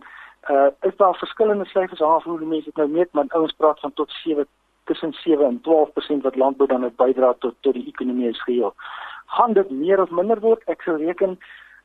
uh 0.50 0.70
is 0.90 0.96
daar 1.02 1.18
verskillende 1.18 1.66
syfers 1.66 2.02
af 2.02 2.24
hoe 2.24 2.40
die 2.40 2.48
mense 2.54 2.70
dit 2.70 2.78
nou 2.82 2.88
meet, 2.90 3.12
maar 3.14 3.26
ouens 3.30 3.54
praat 3.58 3.80
van 3.80 3.94
tot 3.94 4.12
7 4.22 4.48
tussen 4.90 5.14
7 5.14 5.46
en 5.46 5.62
12% 5.68 6.26
wat 6.26 6.36
landbou 6.36 6.68
dan 6.68 6.84
uit 6.84 6.96
bydra 6.96 7.34
tot 7.46 7.56
tot 7.66 7.78
die 7.78 7.88
ekonomie 7.88 8.30
as 8.30 8.44
geheel. 8.44 8.74
Gaan 9.38 9.54
dit 9.54 9.70
meer 9.70 10.02
of 10.02 10.10
minder 10.10 10.40
word? 10.42 10.64
Ek 10.74 10.82
sou 10.82 10.98
reken 10.98 11.38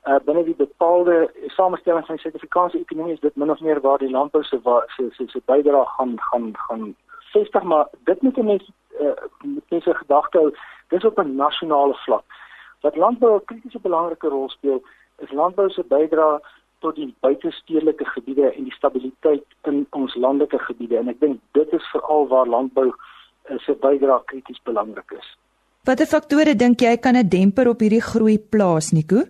uh 0.08 0.20
binne 0.24 0.44
die 0.44 0.56
bepaalde 0.56 1.30
samestelling 1.56 2.06
van 2.06 2.16
die 2.16 2.22
Suid-Afrikaanse 2.24 2.78
ekonomie 2.78 3.16
is 3.16 3.20
dit 3.20 3.36
min 3.40 3.52
of 3.52 3.60
meer 3.60 3.80
waar 3.80 4.02
die 4.02 4.10
landbou 4.10 4.42
se 4.44 4.60
se 4.96 5.08
se, 5.16 5.28
se 5.32 5.40
bydra 5.52 5.84
gaan 5.96 6.16
gaan 6.30 6.50
gaan 6.66 6.94
vestig, 7.32 7.62
maar 7.62 7.86
dit 8.10 8.22
moet 8.22 8.42
mense 8.42 8.72
uh, 9.00 9.16
met 9.42 9.70
mense 9.70 9.94
gedagte 9.94 10.38
hou, 10.38 10.50
dis 10.88 11.04
op 11.04 11.18
'n 11.18 11.36
nasionale 11.36 11.96
vlak. 12.04 12.24
Wat 12.80 12.96
landbou 12.96 13.32
'n 13.36 13.44
kritiese 13.44 13.80
belangrike 13.80 14.28
rol 14.28 14.48
speel, 14.48 14.82
is 15.18 15.32
landbou 15.32 15.70
se 15.70 15.82
bydra 15.88 16.40
tot 16.84 16.98
die 17.00 17.10
buitestedelike 17.24 18.06
gebiede 18.12 18.50
en 18.52 18.68
die 18.68 18.76
stabiliteit 18.76 19.70
in 19.70 19.84
ons 20.00 20.16
landelike 20.26 20.60
gebiede 20.68 21.00
en 21.00 21.08
ek 21.12 21.22
dink 21.24 21.40
dit 21.58 21.78
is 21.78 21.86
veral 21.94 22.28
waar 22.32 22.50
landbou 22.56 22.90
uh, 22.90 23.58
se 23.64 23.76
bydra 23.86 24.20
krities 24.32 24.60
belangrik 24.68 25.16
is. 25.18 25.30
Watter 25.88 26.08
faktore 26.08 26.54
dink 26.56 26.80
jy 26.80 26.96
kan 26.96 27.16
'n 27.16 27.28
demper 27.28 27.68
op 27.68 27.80
hierdie 27.84 28.04
groei 28.10 28.38
plaas, 28.38 28.92
Nico? 28.92 29.24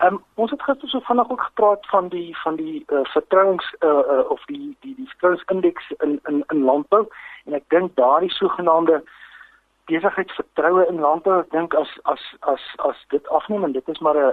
Ehm 0.00 0.14
um, 0.14 0.22
ons 0.34 0.50
het 0.50 0.62
gister 0.62 0.88
so 0.88 1.00
vinnig 1.08 1.30
ook 1.30 1.42
gepraat 1.48 1.86
van 1.92 2.08
die 2.08 2.30
van 2.42 2.56
die 2.56 2.84
uh, 2.88 3.04
vertrouings 3.14 3.66
uh, 3.80 3.88
uh, 4.14 4.30
of 4.34 4.44
die 4.46 4.76
die 4.80 4.94
die 4.96 5.08
vertrouensindeks 5.12 5.90
in 6.06 6.20
in 6.30 6.44
in 6.54 6.62
landbou 6.70 7.04
en 7.44 7.54
ek 7.58 7.66
dink 7.74 7.96
daardie 7.96 8.32
sogenaamde 8.32 9.02
besigheidsvertroue 9.90 10.86
in 10.88 11.00
landbou 11.02 11.40
ek 11.40 11.50
dink 11.54 11.74
as 11.78 11.90
as 12.12 12.22
as 12.52 12.62
as 12.88 12.98
dit 13.14 13.28
afneem 13.38 13.64
en 13.66 13.72
dit 13.76 13.88
is 13.88 14.00
maar 14.06 14.16
'n 14.16 14.32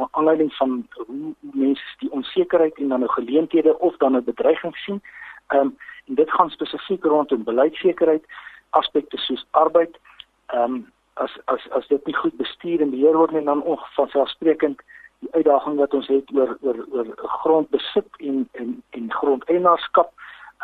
'n 0.00 0.08
aanleiding 0.18 0.52
van 0.60 0.86
hoe 1.06 1.34
mense 1.40 1.98
die 1.98 2.10
onsekerheid 2.10 2.78
en 2.78 2.88
dan 2.88 3.00
nou 3.00 3.12
geleenthede 3.12 3.78
of 3.78 3.96
dan 3.96 4.16
'n 4.16 4.24
bedreiging 4.24 4.76
sien. 4.76 5.02
Ehm 5.48 5.60
um, 5.60 5.76
en 6.08 6.14
dit 6.14 6.30
gaan 6.30 6.50
spesifiek 6.50 7.04
rondom 7.04 7.44
beleidsekerheid 7.44 8.24
aspekte 8.70 9.16
soos 9.16 9.46
arbeid. 9.50 9.98
Ehm 10.46 10.62
um, 10.62 10.92
as 11.14 11.38
as 11.44 11.70
as 11.70 11.86
dit 11.86 12.06
nie 12.06 12.16
goed 12.16 12.36
bestuur 12.36 12.80
en 12.80 12.90
beheer 12.90 13.16
word 13.16 13.30
nie 13.32 13.44
dan 13.44 13.62
ongevalselfsprekend 13.62 14.82
die 15.18 15.32
uitdaging 15.32 15.76
wat 15.76 15.94
ons 15.94 16.08
het 16.10 16.34
oor 16.34 16.56
oor 16.60 16.80
oor 16.92 17.12
grondbesit 17.16 18.08
en 18.16 18.48
en 18.52 18.82
en 18.90 19.12
grondeienaarskap 19.12 20.12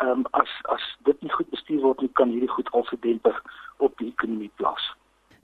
ehm 0.01 0.09
um, 0.09 0.25
as 0.31 0.51
as 0.75 0.83
dit 1.05 1.21
nie 1.21 1.31
goed 1.31 1.49
bestuur 1.49 1.81
word 1.81 2.01
nie, 2.01 2.09
kan 2.13 2.29
hierdie 2.33 2.49
goed 2.49 2.69
al 2.71 2.85
verdemper 2.89 3.37
op 3.77 3.97
die 3.97 4.09
ekonomie 4.09 4.51
plaas. 4.55 4.91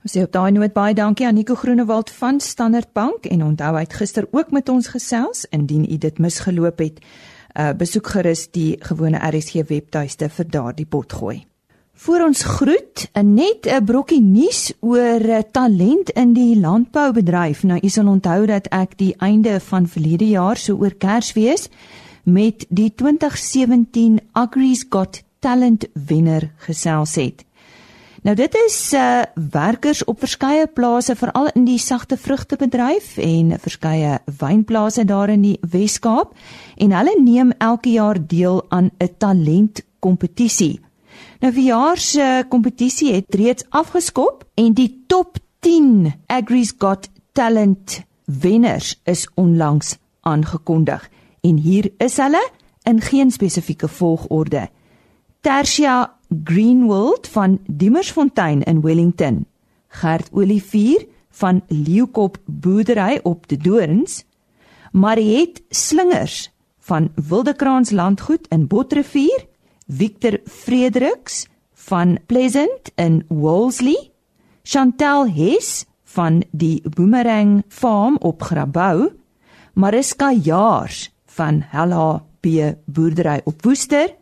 Ons 0.02 0.14
sê 0.14 0.22
op 0.22 0.32
daai 0.32 0.52
noot 0.54 0.72
baie 0.76 0.94
dankie 0.94 1.26
aan 1.26 1.34
Nico 1.34 1.54
Groenewald 1.58 2.10
van 2.20 2.40
Standard 2.40 2.92
Bank 2.94 3.26
en 3.26 3.42
onthou 3.42 3.74
hy 3.74 3.82
het 3.82 3.98
gister 3.98 4.28
ook 4.30 4.54
met 4.54 4.68
ons 4.68 4.88
gesels 4.94 5.44
indien 5.50 5.84
u 5.90 5.98
dit 5.98 6.18
misgeloop 6.18 6.78
het. 6.78 7.02
Uh 7.58 7.72
besoek 7.74 8.06
gerus 8.14 8.46
die 8.54 8.76
gewone 8.90 9.18
RSG 9.18 9.66
webtuiste 9.68 10.28
vir 10.28 10.50
daardie 10.50 10.86
potgooi. 10.86 11.38
Voor 11.98 12.22
ons 12.22 12.42
groet, 12.42 13.08
net 13.22 13.66
'n 13.66 13.84
brokkie 13.84 14.22
nuus 14.22 14.72
oor 14.80 15.42
talent 15.50 16.10
in 16.10 16.32
die 16.32 16.60
landboubedryf. 16.60 17.62
Nou 17.62 17.80
u 17.82 17.88
sal 17.88 18.06
onthou 18.06 18.46
dat 18.46 18.66
ek 18.70 18.98
die 18.98 19.14
einde 19.18 19.60
van 19.60 19.86
verlede 19.86 20.28
jaar 20.28 20.56
so 20.56 20.76
oor 20.76 20.94
Kersfees 20.94 21.68
met 22.28 22.66
die 22.68 22.92
2017 22.94 24.20
Agri's 24.32 24.84
Got 24.90 25.22
Talent 25.38 25.86
wenner 25.92 26.50
gesels 26.56 27.14
het. 27.16 27.44
Nou 28.22 28.34
dit 28.36 28.54
is 28.66 28.76
uh 28.92 29.22
werkers 29.52 30.02
op 30.04 30.18
verskeie 30.20 30.66
plase 30.66 31.14
veral 31.16 31.48
in 31.54 31.64
die 31.64 31.78
sagte 31.78 32.16
vrugtebedryf 32.18 33.16
en 33.22 33.54
verskeie 33.62 34.18
wynplase 34.40 35.04
daar 35.04 35.30
in 35.30 35.44
die 35.46 35.58
Wes-Kaap 35.62 36.34
en 36.76 36.92
hulle 36.92 37.14
neem 37.22 37.52
elke 37.58 37.94
jaar 37.94 38.18
deel 38.20 38.64
aan 38.68 38.90
'n 38.98 39.14
talentkompetisie. 39.18 40.80
Nou 41.40 41.52
vir 41.52 41.62
jaar 41.62 41.98
se 41.98 42.44
kompetisie 42.48 43.12
het 43.12 43.34
reeds 43.34 43.64
afgeskop 43.68 44.44
en 44.54 44.74
die 44.74 45.04
top 45.06 45.38
10 45.60 46.12
Agri's 46.26 46.74
Got 46.78 47.08
Talent 47.32 48.02
wenners 48.24 49.00
is 49.04 49.28
onlangs 49.34 49.96
aangekondig 50.20 51.08
en 51.40 51.56
hier 51.56 51.90
is 51.98 52.16
hulle 52.16 52.42
in 52.88 53.00
geen 53.00 53.30
spesifieke 53.30 53.88
volgorde. 53.88 54.68
Tersia 55.40 56.16
Greenwold 56.44 57.28
van 57.28 57.58
Diemersfontein 57.66 58.62
in 58.62 58.80
Wellington, 58.80 59.46
Gert 59.88 60.28
Olivier 60.32 61.06
van 61.30 61.62
Leeukop 61.68 62.38
boerdery 62.44 63.20
op 63.22 63.48
die 63.48 63.58
Dorings, 63.58 64.24
Mariet 64.92 65.62
Slingers 65.70 66.50
van 66.78 67.10
Wildekraans 67.14 67.90
landgoed 67.90 68.48
in 68.48 68.66
Botrivier, 68.66 69.46
Victor 69.86 70.38
Fredericks 70.44 71.46
van 71.72 72.18
Pleasant 72.26 72.92
in 72.94 73.24
Wolseley, 73.28 74.10
Chantel 74.62 75.28
Hess 75.32 75.84
van 76.04 76.42
die 76.50 76.82
Boomerang 76.88 77.62
Farm 77.68 78.16
op 78.20 78.42
Grabouw, 78.42 79.12
Mariska 79.72 80.32
Jaars 80.32 81.17
van 81.38 81.62
Hella 81.70 82.24
B 82.40 82.46
boerdery 82.84 83.40
op 83.44 83.62
Woester, 83.62 84.14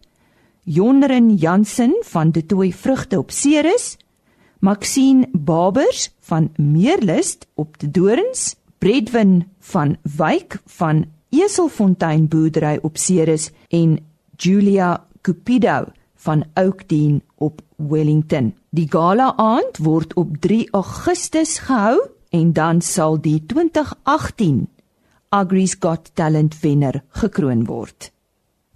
Jonren 0.62 1.34
Jansen 1.34 1.94
van 2.04 2.30
De 2.30 2.46
Tooi 2.46 2.72
vrugte 2.72 3.18
op 3.18 3.30
Ceres, 3.30 3.96
Maxine 4.58 5.28
Babers 5.32 6.10
van 6.20 6.50
Meerlust 6.56 7.46
op 7.54 7.78
De 7.78 7.90
Dorings, 7.90 8.56
Bredwin 8.78 9.46
van 9.58 9.96
Wyk 10.16 10.60
van 10.64 11.04
Eselfontein 11.30 12.28
boerdery 12.28 12.78
op 12.82 12.96
Ceres. 12.96 13.50
En 13.68 13.98
Julia 14.36 15.06
Cupido 15.20 15.84
van 16.14 16.44
Oakdene 16.54 17.20
op 17.34 17.60
Wellington. 17.76 18.54
Die 18.70 18.86
gala 18.88 19.36
aand 19.36 19.78
word 19.78 20.14
op 20.14 20.36
3 20.36 20.68
Augustus 20.70 21.58
gehou 21.58 22.08
en 22.28 22.52
dan 22.52 22.80
sal 22.80 23.20
die 23.20 23.46
2018 23.46 24.68
Agri's 25.36 25.76
Got 25.78 26.10
Talent 26.14 26.54
wenner 26.60 27.02
gekroon 27.20 27.64
word. 27.68 28.10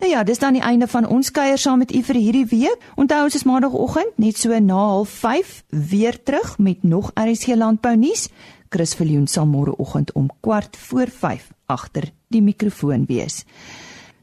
Nou 0.00 0.10
ja, 0.12 0.22
dis 0.24 0.38
dan 0.38 0.56
die 0.56 0.64
einde 0.64 0.88
van 0.88 1.06
ons 1.08 1.30
kuier 1.32 1.58
saam 1.58 1.80
met 1.80 1.92
u 1.94 2.02
vir 2.04 2.18
hierdie 2.20 2.46
week. 2.50 2.82
Onthou 3.00 3.22
ons 3.24 3.36
is 3.38 3.44
maandagooggend 3.48 4.18
net 4.20 4.36
so 4.36 4.58
na 4.58 5.04
05:30 5.04 5.62
weer 5.68 6.22
terug 6.22 6.58
met 6.58 6.82
nog 6.82 7.10
RSG 7.14 7.56
landbou 7.56 7.96
nuus. 7.96 8.28
Chris 8.68 8.94
Viljoen 8.94 9.26
sal 9.26 9.46
môreoggend 9.46 10.12
om 10.12 10.28
kwart 10.40 10.76
voor 10.76 11.08
5 11.08 11.48
agter 11.66 12.12
die 12.28 12.42
mikrofoon 12.42 13.04
wees. 13.06 13.44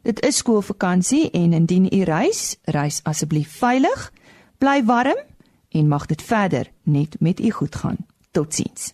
Dit 0.02 0.22
is 0.26 0.38
skoolvakansie 0.38 1.32
en 1.32 1.54
indien 1.54 1.90
u 1.92 2.04
reis, 2.04 2.58
reis 2.64 3.00
asseblief 3.04 3.58
veilig, 3.58 4.12
bly 4.58 4.84
warm 4.84 5.20
en 5.70 5.88
mag 5.88 6.06
dit 6.06 6.22
verder 6.22 6.72
net 6.84 7.20
met 7.20 7.40
u 7.40 7.52
goed 7.52 7.76
gaan. 7.76 7.98
Totsiens. 8.32 8.94